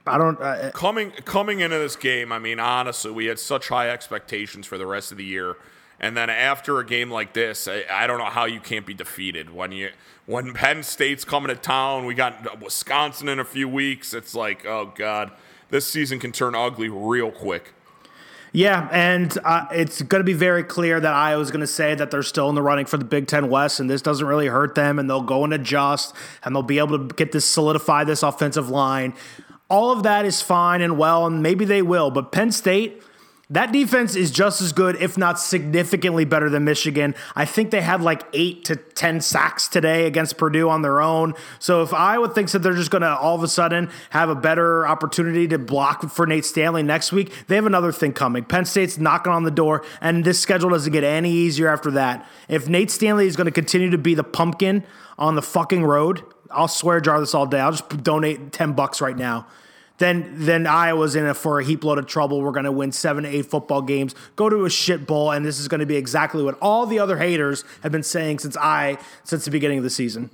I 0.06 0.18
don't 0.18 0.40
coming 0.74 1.12
coming 1.26 1.62
into 1.62 1.78
this 1.78 1.96
game. 1.96 2.32
I 2.32 2.40
mean, 2.40 2.60
honestly, 2.60 3.12
we 3.12 3.26
had 3.26 3.40
such 3.40 3.70
high 3.70 3.90
expectations 3.90 4.66
for 4.66 4.78
the 4.78 4.86
rest 4.86 5.12
of 5.12 5.18
the 5.18 5.26
year, 5.26 5.58
and 6.00 6.16
then 6.16 6.30
after 6.30 6.80
a 6.80 6.86
game 6.86 7.12
like 7.12 7.34
this, 7.34 7.68
I, 7.68 7.84
I 7.90 8.08
don't 8.08 8.20
know 8.20 8.26
how 8.26 8.46
you 8.46 8.60
can't 8.60 8.86
be 8.86 8.94
defeated 8.94 9.54
when 9.54 9.72
you 9.72 9.90
when 10.26 10.54
Penn 10.54 10.84
State's 10.84 11.26
coming 11.26 11.50
to 11.50 11.56
town. 11.56 12.06
We 12.06 12.14
got 12.14 12.62
Wisconsin 12.62 13.28
in 13.28 13.40
a 13.40 13.46
few 13.46 13.68
weeks. 13.68 14.14
It's 14.14 14.34
like, 14.34 14.66
oh 14.66 14.94
god, 14.96 15.32
this 15.70 15.88
season 15.88 16.20
can 16.20 16.32
turn 16.32 16.56
ugly 16.56 16.90
real 16.90 17.32
quick. 17.32 17.74
Yeah, 18.54 18.88
and 18.92 19.38
uh, 19.44 19.66
it's 19.72 20.02
going 20.02 20.22
to 20.22 20.26
be 20.26 20.34
very 20.34 20.64
clear 20.64 21.00
that 21.00 21.14
Iowa's 21.14 21.52
going 21.52 21.62
to 21.62 21.68
say 21.68 21.96
that 21.96 22.12
they're 22.12 22.24
still 22.24 22.50
in 22.50 22.56
the 22.56 22.62
running 22.62 22.86
for 22.86 22.98
the 22.98 23.06
Big 23.06 23.28
Ten 23.28 23.50
West, 23.50 23.80
and 23.80 23.90
this 23.90 24.02
doesn't 24.02 24.26
really 24.26 24.48
hurt 24.48 24.74
them, 24.74 25.00
and 25.00 25.10
they'll 25.10 25.22
go 25.22 25.44
and 25.44 25.54
adjust, 25.54 26.16
and 26.44 26.56
they'll 26.56 26.64
be 26.64 26.80
able 26.80 26.98
to 26.98 27.14
get 27.16 27.32
this 27.32 27.46
solidify 27.46 28.04
this 28.04 28.24
offensive 28.24 28.70
line. 28.70 29.14
All 29.70 29.92
of 29.92 30.04
that 30.04 30.26
is 30.26 30.42
fine 30.42 30.82
and 30.82 30.98
well, 30.98 31.26
and 31.26 31.44
maybe 31.44 31.66
they 31.66 31.82
will. 31.82 32.10
But 32.10 32.32
Penn 32.32 32.52
State, 32.52 33.04
That 33.50 33.72
defense 33.72 34.18
is 34.18 34.30
just 34.30 34.60
as 34.60 34.74
good, 34.74 34.98
if 34.98 35.18
not 35.18 35.40
significantly 35.40 36.26
better 36.26 36.50
than 36.50 36.66
Michigan. 36.66 37.16
I 37.34 37.46
think 37.46 37.72
they 37.72 37.80
had 37.80 38.02
like 38.02 38.24
eight 38.34 38.66
to 38.66 38.76
10 38.76 39.22
sacks 39.22 39.70
today 39.70 40.06
against 40.06 40.38
Purdue 40.38 40.70
on 40.70 40.82
their 40.82 41.00
own. 41.02 41.34
So 41.58 41.82
if 41.82 41.94
Iowa 41.94 42.28
thinks 42.28 42.52
that 42.52 42.60
they're 42.60 42.74
just 42.74 42.92
going 42.92 43.04
to 43.04 43.18
all 43.18 43.36
of 43.36 43.44
a 43.44 43.48
sudden 43.48 43.90
have 44.10 44.28
a 44.30 44.36
better 44.36 44.86
opportunity 44.86 45.48
to 45.48 45.58
block 45.58 46.10
for 46.12 46.28
Nate 46.28 46.44
Stanley 46.44 46.84
next 46.84 47.14
week, 47.14 47.32
they 47.48 47.56
have 47.56 47.66
another 47.66 47.94
thing 47.94 48.12
coming. 48.12 48.44
Penn 48.44 48.66
State's 48.66 48.98
knocking 48.98 49.32
on 49.32 49.44
the 49.44 49.52
door, 49.52 49.86
and 50.02 50.26
this 50.26 50.42
schedule 50.42 50.72
doesn't 50.72 50.92
get 50.92 51.06
any 51.06 51.32
easier 51.32 51.70
after 51.70 51.92
that. 51.92 52.28
If 52.50 52.68
Nate 52.68 52.92
Stanley 52.92 53.28
is 53.28 53.38
going 53.38 53.46
to 53.46 53.52
continue 53.52 53.92
to 53.92 53.98
be 53.98 54.14
the 54.14 54.26
pumpkin 54.26 54.84
on 55.18 55.36
the 55.36 55.42
fucking 55.42 55.86
road, 55.86 56.22
I'll 56.52 56.68
swear 56.68 57.00
jar 57.00 57.22
this 57.22 57.34
all 57.34 57.46
day. 57.46 57.62
I'll 57.62 57.72
just 57.72 58.04
donate 58.04 58.52
10 58.52 58.74
bucks 58.74 59.00
right 59.00 59.16
now 59.16 59.48
then 59.98 60.34
then 60.46 60.68
Iowa's 60.68 61.16
in 61.16 61.26
it 61.26 61.36
for 61.36 61.60
a 61.60 61.64
heap 61.64 61.84
load 61.84 61.98
of 61.98 62.06
trouble. 62.06 62.42
We're 62.42 62.52
going 62.52 62.66
to 62.66 62.72
win 62.72 62.92
seven 62.92 63.24
to 63.24 63.30
eight 63.30 63.46
football 63.46 63.82
games, 63.82 64.16
go 64.36 64.50
to 64.50 64.66
a 64.66 64.70
shit 64.70 65.08
bowl, 65.08 65.32
and 65.32 65.46
this 65.46 65.60
is 65.60 65.68
going 65.68 65.80
to 65.80 65.86
be 65.86 65.96
exactly 65.96 66.44
what 66.44 66.58
all 66.62 66.86
the 66.86 67.00
other 67.00 67.18
haters 67.18 67.64
have 67.84 67.92
been 67.92 68.04
saying 68.04 68.40
since 68.40 68.56
I 68.58 68.98
since 69.24 69.46
the 69.46 69.52
beginning 69.52 69.80
of 69.80 69.84
the 69.84 69.90
season. 69.90 70.30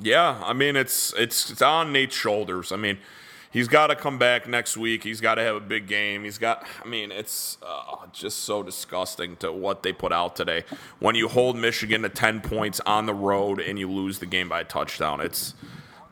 Yeah, 0.00 0.40
I 0.44 0.52
mean 0.52 0.76
it's 0.76 1.12
it's 1.16 1.50
it's 1.50 1.62
on 1.62 1.92
Nate's 1.92 2.14
shoulders. 2.14 2.70
I 2.72 2.76
mean, 2.76 2.98
he's 3.50 3.68
got 3.68 3.86
to 3.86 3.96
come 3.96 4.18
back 4.18 4.46
next 4.46 4.76
week. 4.76 5.02
He's 5.02 5.20
got 5.20 5.36
to 5.36 5.42
have 5.42 5.56
a 5.56 5.60
big 5.60 5.88
game. 5.88 6.24
He's 6.24 6.38
got. 6.38 6.64
I 6.84 6.86
mean, 6.86 7.10
it's 7.10 7.56
uh, 7.62 7.96
just 8.12 8.40
so 8.40 8.62
disgusting 8.62 9.36
to 9.36 9.50
what 9.50 9.82
they 9.82 9.92
put 9.92 10.12
out 10.12 10.36
today. 10.36 10.64
When 10.98 11.14
you 11.14 11.28
hold 11.28 11.56
Michigan 11.56 12.02
to 12.02 12.08
ten 12.08 12.40
points 12.40 12.80
on 12.80 13.06
the 13.06 13.14
road 13.14 13.60
and 13.60 13.78
you 13.78 13.90
lose 13.90 14.18
the 14.18 14.26
game 14.26 14.48
by 14.48 14.60
a 14.60 14.64
touchdown, 14.64 15.20
it's 15.20 15.54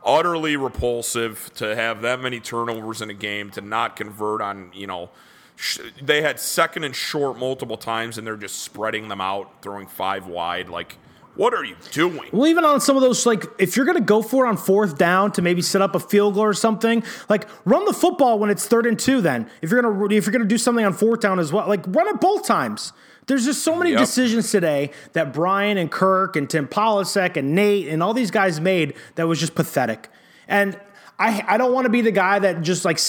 utterly 0.05 0.55
repulsive 0.55 1.49
to 1.55 1.75
have 1.75 2.01
that 2.01 2.19
many 2.19 2.39
turnovers 2.39 3.01
in 3.01 3.09
a 3.09 3.13
game 3.13 3.49
to 3.51 3.61
not 3.61 3.95
convert 3.95 4.41
on 4.41 4.71
you 4.73 4.87
know 4.87 5.09
sh- 5.55 5.79
they 6.01 6.21
had 6.21 6.39
second 6.39 6.83
and 6.83 6.95
short 6.95 7.37
multiple 7.37 7.77
times 7.77 8.17
and 8.17 8.25
they're 8.27 8.37
just 8.37 8.59
spreading 8.59 9.07
them 9.07 9.21
out 9.21 9.61
throwing 9.61 9.87
five 9.87 10.27
wide. 10.27 10.69
Like 10.69 10.97
what 11.35 11.53
are 11.53 11.63
you 11.63 11.75
doing? 11.91 12.29
Well 12.31 12.47
even 12.47 12.63
on 12.63 12.79
some 12.79 12.95
of 12.95 13.01
those 13.01 13.25
like 13.25 13.45
if 13.57 13.75
you're 13.75 13.85
going 13.85 13.97
to 13.97 14.03
go 14.03 14.21
for 14.21 14.45
it 14.45 14.49
on 14.49 14.57
fourth 14.57 14.97
down 14.97 15.31
to 15.33 15.41
maybe 15.41 15.61
set 15.61 15.81
up 15.81 15.95
a 15.95 15.99
field 15.99 16.35
goal 16.35 16.43
or 16.43 16.53
something 16.53 17.03
like 17.29 17.47
run 17.65 17.85
the 17.85 17.93
football 17.93 18.37
when 18.39 18.49
it's 18.49 18.67
third 18.67 18.85
and 18.85 18.99
two 18.99 19.21
then. 19.21 19.49
If 19.61 19.71
you're 19.71 19.81
going 19.81 20.09
to 20.09 20.15
if 20.15 20.25
you're 20.25 20.31
going 20.31 20.43
to 20.43 20.47
do 20.47 20.57
something 20.57 20.85
on 20.85 20.93
fourth 20.93 21.21
down 21.21 21.39
as 21.39 21.51
well 21.51 21.67
like 21.67 21.83
run 21.87 22.07
it 22.07 22.19
both 22.19 22.45
times 22.45 22.93
there's 23.27 23.45
just 23.45 23.63
so 23.63 23.75
many 23.75 23.91
yep. 23.91 23.99
decisions 23.99 24.51
today 24.51 24.91
that 25.13 25.33
Brian 25.33 25.77
and 25.77 25.89
Kirk 25.89 26.35
and 26.35 26.49
Tim 26.49 26.67
Polasek 26.67 27.37
and 27.37 27.55
Nate 27.55 27.87
and 27.87 28.03
all 28.03 28.13
these 28.13 28.31
guys 28.31 28.59
made 28.59 28.93
that 29.15 29.27
was 29.27 29.39
just 29.39 29.55
pathetic. 29.55 30.09
And 30.47 30.79
I, 31.19 31.43
I 31.47 31.57
don't 31.57 31.73
want 31.73 31.85
to 31.85 31.89
be 31.89 32.01
the 32.01 32.11
guy 32.11 32.39
that 32.39 32.61
just 32.63 32.85
like 32.85 32.99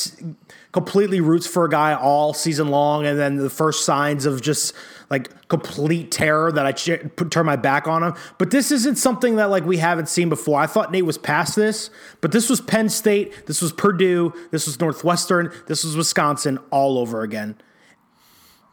completely 0.72 1.20
roots 1.20 1.46
for 1.46 1.64
a 1.64 1.70
guy 1.70 1.94
all 1.94 2.34
season 2.34 2.68
long 2.68 3.06
and 3.06 3.18
then 3.18 3.36
the 3.36 3.50
first 3.50 3.84
signs 3.84 4.26
of 4.26 4.42
just 4.42 4.74
like 5.10 5.48
complete 5.48 6.10
terror 6.10 6.52
that 6.52 6.66
I 6.66 6.72
turn 6.72 7.46
my 7.46 7.56
back 7.56 7.88
on 7.88 8.02
him. 8.02 8.14
But 8.38 8.50
this 8.50 8.70
isn't 8.70 8.96
something 8.96 9.36
that 9.36 9.50
like 9.50 9.64
we 9.64 9.78
haven't 9.78 10.08
seen 10.08 10.28
before. 10.28 10.60
I 10.60 10.66
thought 10.66 10.92
Nate 10.92 11.06
was 11.06 11.18
past 11.18 11.56
this, 11.56 11.90
but 12.20 12.32
this 12.32 12.50
was 12.50 12.60
Penn 12.60 12.88
State, 12.88 13.46
this 13.46 13.62
was 13.62 13.72
Purdue, 13.72 14.32
this 14.50 14.66
was 14.66 14.78
Northwestern, 14.80 15.52
this 15.66 15.82
was 15.84 15.96
Wisconsin 15.96 16.58
all 16.70 16.98
over 16.98 17.22
again. 17.22 17.56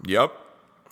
Yep. 0.05 0.40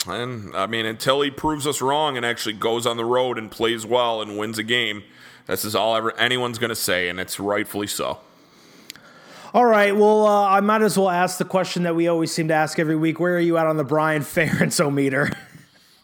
And 0.07 0.55
I 0.55 0.65
mean, 0.65 0.85
until 0.85 1.21
he 1.21 1.29
proves 1.29 1.67
us 1.67 1.81
wrong 1.81 2.15
and 2.17 2.25
actually 2.25 2.53
goes 2.53 2.85
on 2.85 2.97
the 2.97 3.05
road 3.05 3.37
and 3.37 3.51
plays 3.51 3.85
well 3.85 4.21
and 4.21 4.37
wins 4.37 4.57
a 4.57 4.63
game, 4.63 5.03
this 5.47 5.65
is 5.65 5.75
all 5.75 5.95
ever 5.95 6.15
anyone's 6.17 6.57
going 6.57 6.69
to 6.69 6.75
say, 6.75 7.09
and 7.09 7.19
it's 7.19 7.39
rightfully 7.39 7.87
so. 7.87 8.19
All 9.53 9.65
right. 9.65 9.95
Well, 9.95 10.27
uh, 10.27 10.47
I 10.47 10.59
might 10.59 10.83
as 10.83 10.97
well 10.97 11.09
ask 11.09 11.37
the 11.37 11.45
question 11.45 11.83
that 11.83 11.95
we 11.95 12.07
always 12.07 12.31
seem 12.31 12.49
to 12.49 12.53
ask 12.53 12.77
every 12.77 12.95
week. 12.95 13.19
Where 13.19 13.35
are 13.35 13.39
you 13.39 13.57
at 13.57 13.65
on 13.65 13.77
the 13.77 13.83
Brian 13.83 14.21
Ferentz 14.23 14.93
meter? 14.93 15.31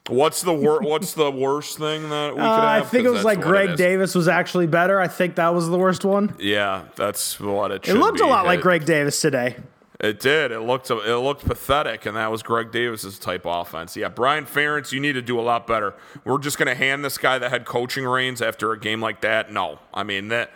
What's 0.08 0.44
the 0.44 0.54
wor- 0.54 0.82
What's 0.82 1.14
the 1.14 1.32
worst 1.32 1.80
thing 1.80 2.10
that 2.10 2.34
we 2.34 2.40
could 2.40 2.46
uh, 2.46 2.62
have? 2.62 2.84
I 2.84 2.86
think 2.86 3.06
it 3.06 3.10
was 3.10 3.24
like 3.24 3.42
Greg 3.42 3.75
Davis 3.75 4.14
was 4.14 4.28
actually 4.28 4.68
better. 4.68 5.00
I 5.00 5.08
think 5.08 5.36
that 5.36 5.54
was 5.54 5.68
the 5.68 5.80
worst 5.80 6.06
one. 6.06 6.36
Yeah, 6.40 6.86
that's 6.96 7.40
what 7.40 7.72
it. 7.72 7.88
It 7.88 7.96
looked 7.96 8.20
a 8.20 8.28
lot 8.28 8.46
like 8.46 8.62
Greg 8.62 8.86
Davis 8.86 9.20
today. 9.20 9.56
It 10.00 10.20
did. 10.20 10.52
It 10.52 10.60
looked 10.60 10.90
it 10.90 11.18
looked 11.18 11.46
pathetic, 11.46 12.06
and 12.06 12.18
that 12.18 12.30
was 12.30 12.44
Greg 12.44 12.72
Davis's 12.72 13.18
type 13.18 13.44
offense. 13.46 13.96
Yeah, 13.96 14.10
Brian 14.10 14.46
Ferentz, 14.46 14.92
you 14.92 15.00
need 15.00 15.14
to 15.14 15.22
do 15.22 15.40
a 15.40 15.42
lot 15.42 15.66
better. 15.68 15.94
We're 16.25 16.38
just 16.38 16.58
going 16.58 16.68
to 16.68 16.75
hand 16.75 17.06
this 17.06 17.18
guy 17.18 17.38
the 17.40 17.50
head 17.50 17.66
coaching 17.66 18.06
reins 18.06 18.42
after 18.42 18.72
a 18.74 18.80
game 18.80 19.02
like 19.02 19.22
that. 19.22 19.52
No, 19.52 19.80
I 19.94 20.04
mean 20.04 20.28
that. 20.30 20.52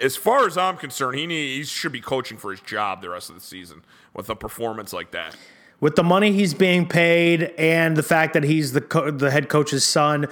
As 0.00 0.16
far 0.16 0.46
as 0.46 0.58
I'm 0.58 0.76
concerned, 0.76 1.18
he 1.18 1.26
need, 1.26 1.56
he 1.56 1.64
should 1.64 1.92
be 1.92 2.00
coaching 2.00 2.36
for 2.36 2.50
his 2.50 2.60
job 2.60 3.00
the 3.00 3.10
rest 3.10 3.28
of 3.28 3.34
the 3.34 3.40
season 3.40 3.82
with 4.14 4.28
a 4.28 4.36
performance 4.36 4.92
like 4.92 5.10
that. 5.12 5.36
With 5.80 5.96
the 5.96 6.02
money 6.02 6.32
he's 6.32 6.52
being 6.52 6.86
paid 6.86 7.54
and 7.56 7.96
the 7.96 8.02
fact 8.02 8.34
that 8.34 8.44
he's 8.44 8.72
the 8.72 8.82
co- 8.82 9.10
the 9.10 9.30
head 9.30 9.48
coach's 9.48 9.84
son, 9.84 10.26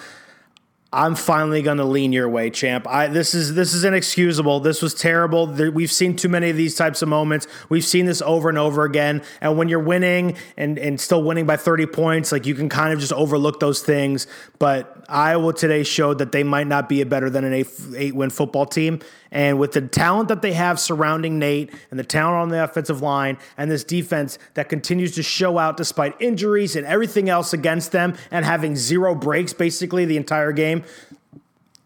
I'm 0.91 1.17
finally 1.17 1.61
going 1.61 1.77
to 1.77 1.85
lean 1.85 2.13
your 2.13 2.31
way, 2.31 2.49
champ. 2.49 2.87
I, 2.89 3.09
this 3.09 3.35
is 3.35 3.55
this 3.55 3.75
is 3.75 3.85
inexcusable. 3.85 4.61
This 4.61 4.81
was 4.81 4.95
terrible. 4.95 5.47
There, 5.47 5.71
we've 5.71 5.93
seen 5.93 6.17
too 6.17 6.31
many 6.31 6.49
of 6.49 6.57
these 6.57 6.77
types 6.77 7.03
of 7.03 7.09
moments. 7.09 7.47
We've 7.69 7.85
seen 7.85 8.07
this 8.07 8.23
over 8.23 8.49
and 8.49 8.57
over 8.57 8.85
again. 8.85 9.23
And 9.43 9.59
when 9.59 9.69
you're 9.69 9.81
winning 9.81 10.37
and 10.57 10.79
and 10.79 10.99
still 10.99 11.23
winning 11.23 11.45
by 11.45 11.59
30 11.59 11.87
points, 11.87 12.33
like 12.33 12.47
you 12.47 12.55
can 12.55 12.71
kind 12.71 12.95
of 12.95 13.01
just 13.01 13.13
overlook 13.13 13.61
those 13.61 13.83
things. 13.83 14.27
But 14.59 14.98
Iowa 15.09 15.55
today 15.55 15.83
showed 15.83 16.19
that 16.19 16.33
they 16.33 16.43
might 16.43 16.67
not 16.67 16.89
be 16.89 17.01
a 17.01 17.07
better 17.07 17.31
than 17.31 17.45
an 17.45 17.53
eight, 17.53 17.69
eight 17.97 18.15
win 18.15 18.31
football 18.31 18.67
team. 18.67 19.01
And 19.31 19.59
with 19.59 19.73
the 19.73 19.81
talent 19.81 20.29
that 20.29 20.43
they 20.43 20.53
have 20.53 20.79
surrounding 20.79 21.39
Nate 21.39 21.73
and 21.91 21.99
the 21.99 22.05
talent 22.05 22.37
on 22.37 22.49
the 22.51 22.63
offensive 22.63 23.01
line 23.01 23.39
and 23.57 23.71
this 23.71 23.85
defense 23.85 24.39
that 24.55 24.69
continues 24.69 25.15
to 25.15 25.23
show 25.23 25.59
out 25.59 25.77
despite 25.77 26.21
injuries 26.21 26.77
and 26.77 26.87
everything 26.87 27.29
else 27.29 27.53
against 27.53 27.93
them 27.93 28.17
and 28.31 28.45
having 28.45 28.77
zero 28.77 29.15
breaks 29.15 29.53
basically 29.53 30.05
the 30.05 30.17
entire 30.17 30.53
game. 30.53 30.85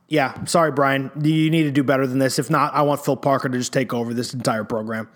Yeah, 0.08 0.44
sorry, 0.44 0.72
Brian. 0.72 1.10
You 1.22 1.48
need 1.48 1.62
to 1.62 1.70
do 1.70 1.82
better 1.82 2.06
than 2.06 2.18
this. 2.18 2.38
If 2.38 2.50
not, 2.50 2.74
I 2.74 2.82
want 2.82 3.04
Phil 3.04 3.16
Parker 3.16 3.48
to 3.48 3.56
just 3.56 3.72
take 3.72 3.94
over 3.94 4.12
this 4.12 4.34
entire 4.34 4.64
program. 4.64 5.08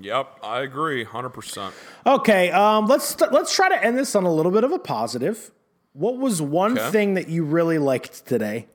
Yep, 0.00 0.38
I 0.42 0.62
agree, 0.62 1.04
hundred 1.04 1.30
percent. 1.30 1.74
Okay, 2.06 2.50
um, 2.50 2.86
let's 2.86 3.20
let's 3.20 3.54
try 3.54 3.68
to 3.68 3.84
end 3.84 3.98
this 3.98 4.16
on 4.16 4.24
a 4.24 4.32
little 4.32 4.50
bit 4.50 4.64
of 4.64 4.72
a 4.72 4.78
positive. 4.78 5.50
What 5.92 6.16
was 6.16 6.40
one 6.40 6.78
okay. 6.78 6.90
thing 6.90 7.14
that 7.14 7.28
you 7.28 7.44
really 7.44 7.78
liked 7.78 8.26
today? 8.26 8.66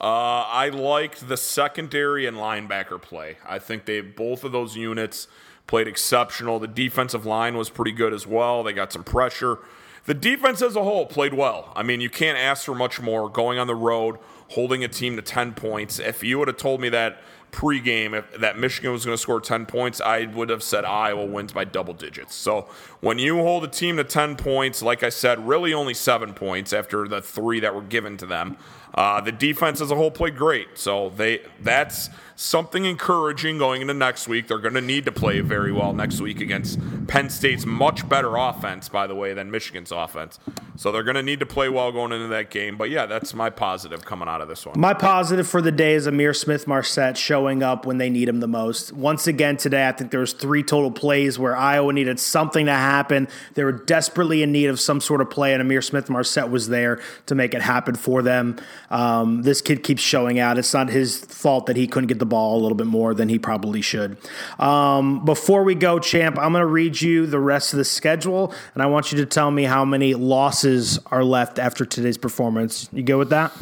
Uh, 0.00 0.46
I 0.48 0.70
liked 0.72 1.28
the 1.28 1.36
secondary 1.36 2.26
and 2.26 2.36
linebacker 2.36 3.00
play. 3.02 3.36
I 3.46 3.58
think 3.58 3.84
they 3.84 4.00
both 4.00 4.44
of 4.44 4.52
those 4.52 4.76
units 4.76 5.28
played 5.66 5.88
exceptional. 5.88 6.58
The 6.58 6.68
defensive 6.68 7.26
line 7.26 7.56
was 7.56 7.70
pretty 7.70 7.92
good 7.92 8.12
as 8.12 8.26
well. 8.26 8.62
They 8.62 8.72
got 8.72 8.92
some 8.92 9.04
pressure. 9.04 9.58
The 10.06 10.14
defense 10.14 10.62
as 10.62 10.76
a 10.76 10.84
whole 10.84 11.06
played 11.06 11.34
well. 11.34 11.72
I 11.74 11.82
mean, 11.82 12.00
you 12.00 12.10
can't 12.10 12.38
ask 12.38 12.64
for 12.64 12.74
much 12.74 13.00
more 13.00 13.28
going 13.28 13.58
on 13.58 13.66
the 13.66 13.74
road, 13.74 14.18
holding 14.48 14.84
a 14.84 14.88
team 14.88 15.16
to 15.16 15.22
10 15.22 15.54
points. 15.54 15.98
If 15.98 16.22
you 16.22 16.38
would 16.38 16.48
have 16.48 16.58
told 16.58 16.80
me 16.80 16.90
that 16.90 17.20
pregame 17.54 18.18
if, 18.18 18.40
that 18.40 18.58
Michigan 18.58 18.90
was 18.90 19.04
going 19.04 19.16
to 19.16 19.22
score 19.22 19.40
10 19.40 19.66
points, 19.66 20.00
I 20.00 20.26
would 20.26 20.48
have 20.50 20.62
said 20.62 20.84
Iowa 20.84 21.24
wins 21.24 21.52
by 21.52 21.64
double 21.64 21.94
digits. 21.94 22.34
So 22.34 22.68
when 23.00 23.18
you 23.18 23.36
hold 23.36 23.64
a 23.64 23.68
team 23.68 23.96
to 23.96 24.04
10 24.04 24.36
points, 24.36 24.82
like 24.82 25.02
I 25.04 25.08
said, 25.08 25.46
really 25.46 25.72
only 25.72 25.94
seven 25.94 26.34
points 26.34 26.72
after 26.72 27.06
the 27.06 27.22
three 27.22 27.60
that 27.60 27.74
were 27.74 27.82
given 27.82 28.16
to 28.18 28.26
them. 28.26 28.56
Uh, 28.94 29.20
the 29.20 29.32
defense 29.32 29.80
as 29.80 29.90
a 29.90 29.96
whole 29.96 30.10
played 30.10 30.36
great, 30.36 30.78
so 30.78 31.08
they 31.16 31.40
that's 31.60 32.10
something 32.36 32.84
encouraging 32.84 33.58
going 33.58 33.82
into 33.82 33.92
next 33.92 34.28
week. 34.28 34.46
They're 34.46 34.58
going 34.58 34.74
to 34.74 34.80
need 34.80 35.04
to 35.06 35.12
play 35.12 35.40
very 35.40 35.72
well 35.72 35.92
next 35.92 36.20
week 36.20 36.40
against 36.40 36.78
Penn 37.08 37.28
State's 37.28 37.66
much 37.66 38.08
better 38.08 38.36
offense, 38.36 38.88
by 38.88 39.08
the 39.08 39.14
way, 39.16 39.34
than 39.34 39.50
Michigan's 39.50 39.90
offense. 39.90 40.38
So 40.76 40.92
they're 40.92 41.02
going 41.02 41.16
to 41.16 41.24
need 41.24 41.40
to 41.40 41.46
play 41.46 41.68
well 41.68 41.90
going 41.90 42.12
into 42.12 42.28
that 42.28 42.50
game. 42.50 42.76
But 42.76 42.90
yeah, 42.90 43.06
that's 43.06 43.34
my 43.34 43.50
positive 43.50 44.04
coming 44.04 44.28
out 44.28 44.40
of 44.40 44.46
this 44.46 44.64
one. 44.64 44.78
My 44.78 44.94
positive 44.94 45.48
for 45.48 45.60
the 45.60 45.72
day 45.72 45.94
is 45.94 46.06
Ihmir 46.06 46.34
Smith-Marsette 46.36 47.16
showing 47.16 47.43
up 47.62 47.86
when 47.86 47.98
they 47.98 48.10
need 48.10 48.28
him 48.28 48.40
the 48.40 48.48
most. 48.48 48.92
Once 48.92 49.26
again 49.26 49.56
today, 49.56 49.88
I 49.88 49.92
think 49.92 50.10
there 50.10 50.20
was 50.20 50.32
three 50.32 50.62
total 50.62 50.90
plays 50.90 51.38
where 51.38 51.56
Iowa 51.56 51.92
needed 51.92 52.18
something 52.18 52.66
to 52.66 52.72
happen. 52.72 53.28
They 53.54 53.64
were 53.64 53.72
desperately 53.72 54.42
in 54.42 54.52
need 54.52 54.66
of 54.66 54.80
some 54.80 55.00
sort 55.00 55.20
of 55.20 55.30
play, 55.30 55.54
and 55.54 55.62
Ihmir 55.62 55.82
Smith-Marsette 55.82 56.50
was 56.50 56.68
there 56.68 57.00
to 57.26 57.34
make 57.34 57.54
it 57.54 57.62
happen 57.62 57.94
for 57.94 58.22
them. 58.22 58.56
Um, 58.90 59.42
this 59.42 59.60
kid 59.60 59.82
keeps 59.82 60.02
showing 60.02 60.38
out. 60.38 60.58
It's 60.58 60.72
not 60.72 60.88
his 60.88 61.24
fault 61.24 61.66
that 61.66 61.76
he 61.76 61.86
couldn't 61.86 62.08
get 62.08 62.18
the 62.18 62.26
ball 62.26 62.58
a 62.58 62.60
little 62.60 62.76
bit 62.76 62.86
more 62.86 63.14
than 63.14 63.28
he 63.28 63.38
probably 63.38 63.80
should. 63.80 64.16
Um, 64.58 65.24
before 65.24 65.64
we 65.64 65.74
go, 65.74 65.98
champ, 65.98 66.38
I'm 66.38 66.52
going 66.52 66.62
to 66.62 66.66
read 66.66 67.00
you 67.00 67.26
the 67.26 67.40
rest 67.40 67.72
of 67.72 67.78
the 67.78 67.84
schedule, 67.84 68.54
and 68.74 68.82
I 68.82 68.86
want 68.86 69.12
you 69.12 69.18
to 69.18 69.26
tell 69.26 69.50
me 69.50 69.64
how 69.64 69.84
many 69.84 70.14
losses 70.14 70.98
are 71.06 71.24
left 71.24 71.58
after 71.58 71.84
today's 71.84 72.18
performance. 72.18 72.88
You 72.92 73.02
go 73.02 73.18
with 73.18 73.30
that? 73.30 73.52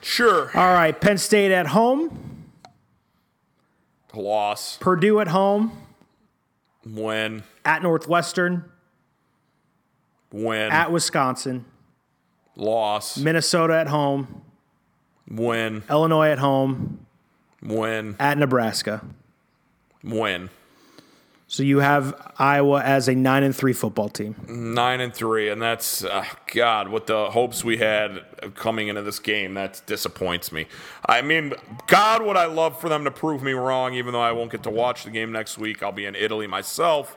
Sure. 0.00 0.50
All 0.54 0.72
right. 0.72 0.98
Penn 0.98 1.18
State 1.18 1.50
at 1.50 1.66
home. 1.66 2.27
Loss. 4.14 4.78
Purdue 4.78 5.20
at 5.20 5.28
home. 5.28 5.72
Win. 6.84 7.42
At 7.64 7.82
Northwestern. 7.82 8.64
Win. 10.32 10.72
At 10.72 10.90
Wisconsin. 10.90 11.64
Loss. 12.56 13.18
Minnesota 13.18 13.74
at 13.74 13.88
home. 13.88 14.42
Win. 15.28 15.82
Illinois 15.90 16.28
at 16.28 16.38
home. 16.38 17.06
Win. 17.62 18.16
At 18.18 18.38
Nebraska. 18.38 19.04
Win. 20.02 20.50
So 21.50 21.62
you 21.62 21.78
have 21.78 22.14
Iowa 22.38 22.82
as 22.82 23.08
a 23.08 23.14
nine 23.14 23.42
and 23.42 23.56
three 23.56 23.72
football 23.72 24.10
team. 24.10 24.36
Nine 24.46 25.00
and 25.00 25.14
three, 25.14 25.48
and 25.48 25.62
that's 25.62 26.04
uh, 26.04 26.26
God. 26.52 26.90
What 26.90 27.06
the 27.06 27.30
hopes 27.30 27.64
we 27.64 27.78
had 27.78 28.20
coming 28.54 28.88
into 28.88 29.00
this 29.00 29.18
game, 29.18 29.54
that 29.54 29.80
disappoints 29.86 30.52
me. 30.52 30.66
I 31.06 31.22
mean, 31.22 31.54
God, 31.86 32.22
would 32.22 32.36
I 32.36 32.44
love 32.44 32.78
for 32.78 32.90
them 32.90 33.04
to 33.04 33.10
prove 33.10 33.42
me 33.42 33.52
wrong? 33.52 33.94
Even 33.94 34.12
though 34.12 34.20
I 34.20 34.32
won't 34.32 34.52
get 34.52 34.62
to 34.64 34.70
watch 34.70 35.04
the 35.04 35.10
game 35.10 35.32
next 35.32 35.56
week, 35.56 35.82
I'll 35.82 35.90
be 35.90 36.04
in 36.04 36.14
Italy 36.14 36.46
myself. 36.46 37.16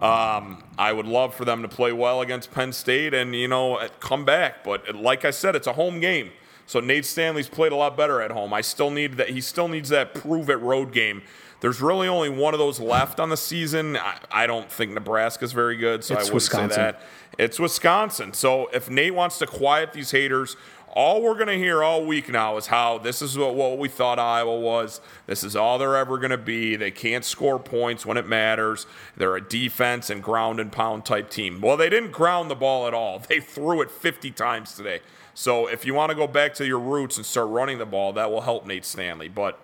Um, 0.00 0.62
I 0.78 0.92
would 0.92 1.06
love 1.06 1.34
for 1.34 1.44
them 1.44 1.62
to 1.62 1.68
play 1.68 1.92
well 1.92 2.20
against 2.20 2.52
Penn 2.52 2.72
State 2.72 3.12
and 3.12 3.34
you 3.34 3.48
know 3.48 3.80
come 3.98 4.24
back. 4.24 4.62
But 4.62 4.94
like 4.94 5.24
I 5.24 5.32
said, 5.32 5.56
it's 5.56 5.66
a 5.66 5.72
home 5.72 5.98
game. 5.98 6.30
So 6.66 6.78
Nate 6.78 7.04
Stanley's 7.04 7.48
played 7.48 7.72
a 7.72 7.76
lot 7.76 7.96
better 7.96 8.22
at 8.22 8.30
home. 8.30 8.54
I 8.54 8.60
still 8.60 8.90
need 8.90 9.14
that. 9.14 9.30
He 9.30 9.40
still 9.40 9.66
needs 9.66 9.88
that 9.88 10.14
prove 10.14 10.48
it 10.48 10.60
road 10.60 10.92
game 10.92 11.22
there's 11.64 11.80
really 11.80 12.08
only 12.08 12.28
one 12.28 12.52
of 12.52 12.58
those 12.58 12.78
left 12.78 13.18
on 13.18 13.30
the 13.30 13.38
season. 13.38 13.96
I, 13.96 14.18
I 14.30 14.46
don't 14.46 14.70
think 14.70 14.92
Nebraska's 14.92 15.52
very 15.52 15.78
good, 15.78 16.04
so 16.04 16.12
it's 16.12 16.24
I 16.24 16.24
wouldn't 16.24 16.34
Wisconsin. 16.34 16.70
say 16.70 16.76
that. 16.76 17.00
It's 17.38 17.58
Wisconsin. 17.58 18.34
So 18.34 18.66
if 18.74 18.90
Nate 18.90 19.14
wants 19.14 19.38
to 19.38 19.46
quiet 19.46 19.94
these 19.94 20.10
haters, 20.10 20.58
all 20.92 21.22
we're 21.22 21.36
going 21.36 21.46
to 21.46 21.56
hear 21.56 21.82
all 21.82 22.04
week 22.04 22.28
now 22.28 22.58
is 22.58 22.66
how 22.66 22.98
this 22.98 23.22
is 23.22 23.38
what, 23.38 23.54
what 23.54 23.78
we 23.78 23.88
thought 23.88 24.18
Iowa 24.18 24.60
was. 24.60 25.00
This 25.26 25.42
is 25.42 25.56
all 25.56 25.78
they're 25.78 25.96
ever 25.96 26.18
going 26.18 26.32
to 26.32 26.36
be. 26.36 26.76
They 26.76 26.90
can't 26.90 27.24
score 27.24 27.58
points 27.58 28.04
when 28.04 28.18
it 28.18 28.28
matters. 28.28 28.86
They're 29.16 29.34
a 29.34 29.40
defense 29.40 30.10
and 30.10 30.22
ground 30.22 30.60
and 30.60 30.70
pound 30.70 31.06
type 31.06 31.30
team. 31.30 31.62
Well, 31.62 31.78
they 31.78 31.88
didn't 31.88 32.12
ground 32.12 32.50
the 32.50 32.56
ball 32.56 32.86
at 32.86 32.92
all. 32.92 33.22
They 33.26 33.40
threw 33.40 33.80
it 33.80 33.90
50 33.90 34.32
times 34.32 34.74
today. 34.74 35.00
So 35.32 35.66
if 35.66 35.86
you 35.86 35.94
want 35.94 36.10
to 36.10 36.14
go 36.14 36.26
back 36.26 36.52
to 36.56 36.66
your 36.66 36.78
roots 36.78 37.16
and 37.16 37.24
start 37.24 37.48
running 37.48 37.78
the 37.78 37.86
ball, 37.86 38.12
that 38.12 38.30
will 38.30 38.42
help 38.42 38.66
Nate 38.66 38.84
Stanley. 38.84 39.28
But 39.28 39.58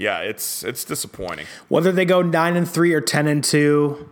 yeah, 0.00 0.20
it's 0.20 0.64
it's 0.64 0.82
disappointing. 0.82 1.46
Whether 1.68 1.92
they 1.92 2.06
go 2.06 2.22
nine 2.22 2.56
and 2.56 2.68
three 2.68 2.94
or 2.94 3.02
ten 3.02 3.26
and 3.26 3.44
two, 3.44 4.08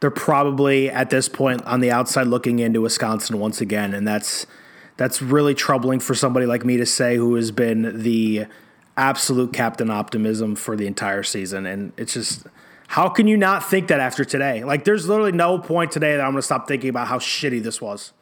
they're 0.00 0.10
probably 0.10 0.90
at 0.90 1.08
this 1.08 1.26
point 1.26 1.64
on 1.64 1.80
the 1.80 1.90
outside 1.90 2.26
looking 2.26 2.58
into 2.58 2.82
Wisconsin 2.82 3.38
once 3.38 3.62
again, 3.62 3.94
and 3.94 4.06
that's 4.06 4.46
that's 4.98 5.22
really 5.22 5.54
troubling 5.54 6.00
for 6.00 6.14
somebody 6.14 6.44
like 6.44 6.66
me 6.66 6.76
to 6.76 6.84
say 6.84 7.16
who 7.16 7.34
has 7.34 7.50
been 7.50 8.02
the 8.02 8.44
absolute 8.98 9.54
captain 9.54 9.90
optimism 9.90 10.54
for 10.54 10.76
the 10.76 10.86
entire 10.86 11.22
season. 11.22 11.64
And 11.64 11.94
it's 11.96 12.12
just 12.12 12.46
how 12.88 13.08
can 13.08 13.26
you 13.26 13.38
not 13.38 13.64
think 13.64 13.88
that 13.88 14.00
after 14.00 14.22
today? 14.22 14.64
Like 14.64 14.84
there's 14.84 15.08
literally 15.08 15.32
no 15.32 15.58
point 15.58 15.92
today 15.92 16.14
that 16.16 16.20
I'm 16.20 16.32
gonna 16.32 16.42
stop 16.42 16.68
thinking 16.68 16.90
about 16.90 17.08
how 17.08 17.18
shitty 17.18 17.62
this 17.62 17.80
was. 17.80 18.12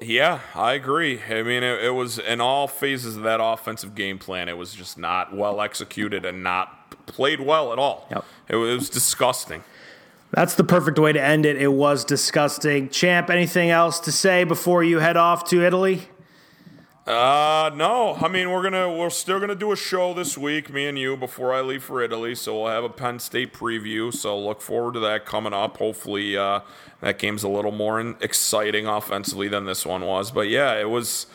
Yeah, 0.00 0.40
I 0.54 0.72
agree. 0.72 1.20
I 1.22 1.42
mean, 1.42 1.62
it, 1.62 1.84
it, 1.84 1.90
was 1.90 2.18
in 2.18 2.40
all 2.40 2.66
phases 2.66 3.16
of 3.16 3.22
that 3.24 3.40
offensive 3.42 3.94
game 3.94 4.18
plan. 4.18 4.48
It 4.48 4.56
was 4.56 4.72
just 4.72 4.96
not 4.96 5.34
well 5.34 5.60
executed 5.60 6.24
and 6.24 6.42
not 6.42 7.06
played 7.06 7.40
well 7.40 7.72
at 7.72 7.78
all. 7.78 8.06
Yep. 8.10 8.24
It, 8.48 8.56
it 8.56 8.58
was 8.58 8.88
disgusting. 8.88 9.62
That's 10.30 10.54
the 10.54 10.64
perfect 10.64 10.98
way 10.98 11.12
to 11.12 11.22
end 11.22 11.44
it. 11.44 11.60
It 11.60 11.72
was 11.72 12.04
disgusting. 12.04 12.88
Champ, 12.88 13.30
anything 13.30 13.70
else 13.70 14.00
to 14.00 14.12
say 14.12 14.44
before 14.44 14.82
you 14.82 15.00
head 15.00 15.16
off 15.16 15.44
to 15.50 15.64
Italy? 15.64 16.08
Uh, 17.10 17.70
no. 17.74 18.14
I 18.20 18.28
mean, 18.28 18.50
we're 18.50 18.62
gonna 18.62 18.92
we're 18.92 19.10
still 19.10 19.40
gonna 19.40 19.56
do 19.56 19.72
a 19.72 19.76
show 19.76 20.14
this 20.14 20.38
week, 20.38 20.72
me 20.72 20.86
and 20.86 20.96
you, 20.96 21.16
before 21.16 21.52
I 21.52 21.60
leave 21.60 21.82
for 21.82 22.00
Italy. 22.00 22.36
So 22.36 22.62
we'll 22.62 22.70
have 22.70 22.84
a 22.84 22.88
Penn 22.88 23.18
State 23.18 23.52
preview. 23.52 24.14
So 24.14 24.38
look 24.38 24.62
forward 24.62 24.94
to 24.94 25.00
that 25.00 25.26
coming 25.26 25.52
up. 25.52 25.78
Hopefully, 25.78 26.36
uh, 26.36 26.60
that 27.00 27.18
game's 27.18 27.42
a 27.42 27.48
little 27.48 27.72
more 27.72 28.00
exciting 28.20 28.86
offensively 28.86 29.48
than 29.48 29.64
this 29.64 29.84
one 29.84 30.02
was. 30.02 30.30
But 30.30 30.48
yeah, 30.48 30.74
it 30.74 30.88
was. 30.88 31.26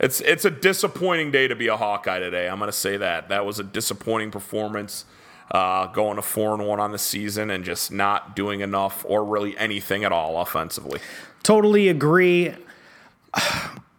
It's 0.00 0.22
it's 0.22 0.46
a 0.46 0.50
disappointing 0.50 1.30
day 1.30 1.46
to 1.46 1.56
be 1.56 1.66
a 1.66 1.76
Hawkeye 1.76 2.20
today. 2.20 2.48
I'm 2.48 2.58
gonna 2.58 2.72
say 2.72 2.96
that 2.96 3.28
that 3.28 3.44
was 3.44 3.58
a 3.58 3.64
disappointing 3.64 4.30
performance. 4.30 5.04
Uh, 5.50 5.86
going 5.86 6.16
to 6.16 6.22
four 6.22 6.52
and 6.52 6.66
one 6.66 6.78
on 6.78 6.92
the 6.92 6.98
season 6.98 7.50
and 7.50 7.64
just 7.64 7.90
not 7.90 8.36
doing 8.36 8.60
enough 8.60 9.02
or 9.08 9.24
really 9.24 9.56
anything 9.56 10.04
at 10.04 10.12
all 10.12 10.40
offensively. 10.40 11.00
Totally 11.42 11.88
agree. 11.88 12.54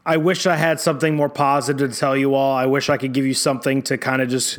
I 0.09 0.17
wish 0.17 0.47
I 0.47 0.55
had 0.55 0.79
something 0.79 1.15
more 1.15 1.29
positive 1.29 1.91
to 1.91 1.95
tell 1.95 2.17
you 2.17 2.33
all. 2.33 2.55
I 2.55 2.65
wish 2.65 2.89
I 2.89 2.97
could 2.97 3.13
give 3.13 3.27
you 3.27 3.35
something 3.35 3.83
to 3.83 3.95
kind 3.95 4.23
of 4.23 4.29
just 4.29 4.57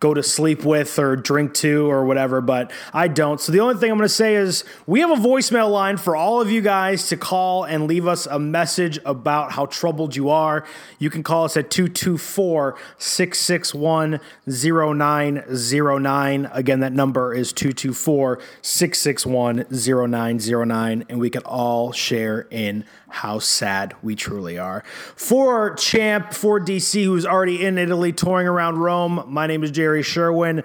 go 0.00 0.14
to 0.14 0.22
sleep 0.22 0.64
with 0.64 0.98
or 0.98 1.14
drink 1.14 1.52
to 1.52 1.90
or 1.90 2.06
whatever, 2.06 2.40
but 2.40 2.72
I 2.92 3.06
don't. 3.06 3.38
So 3.38 3.52
the 3.52 3.60
only 3.60 3.76
thing 3.76 3.90
I'm 3.90 3.98
going 3.98 4.08
to 4.08 4.14
say 4.14 4.34
is 4.34 4.64
we 4.86 5.00
have 5.00 5.10
a 5.10 5.16
voicemail 5.16 5.70
line 5.70 5.98
for 5.98 6.16
all 6.16 6.40
of 6.40 6.50
you 6.50 6.62
guys 6.62 7.08
to 7.08 7.18
call 7.18 7.64
and 7.64 7.86
leave 7.86 8.06
us 8.06 8.26
a 8.26 8.38
message 8.38 8.98
about 9.04 9.52
how 9.52 9.66
troubled 9.66 10.16
you 10.16 10.30
are. 10.30 10.64
You 10.98 11.10
can 11.10 11.22
call 11.22 11.44
us 11.44 11.54
at 11.58 11.70
224 11.70 12.78
661 12.96 14.20
0909. 14.46 16.50
Again, 16.50 16.80
that 16.80 16.94
number 16.94 17.34
is 17.34 17.52
224 17.52 18.40
661 18.62 19.66
0909, 19.70 21.04
and 21.10 21.20
we 21.20 21.28
can 21.28 21.42
all 21.42 21.92
share 21.92 22.48
in 22.50 22.86
how 23.10 23.38
sad 23.38 23.94
we 24.02 24.14
truly 24.14 24.56
are. 24.56 24.82
For 25.16 25.74
Champ, 25.74 26.32
for 26.32 26.60
DC, 26.60 27.04
who's 27.04 27.26
already 27.26 27.64
in 27.64 27.76
Italy 27.76 28.12
touring 28.12 28.46
around 28.46 28.78
Rome, 28.78 29.24
my 29.26 29.46
name 29.46 29.64
is 29.64 29.70
Jerry 29.70 29.89
Sherwin. 29.98 30.62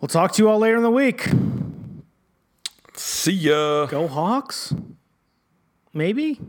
We'll 0.00 0.08
talk 0.08 0.32
to 0.32 0.42
you 0.42 0.48
all 0.48 0.58
later 0.58 0.76
in 0.76 0.82
the 0.82 0.90
week. 0.90 1.28
See 2.94 3.32
ya. 3.32 3.86
Go 3.86 4.08
Hawks? 4.08 4.74
Maybe? 5.94 6.40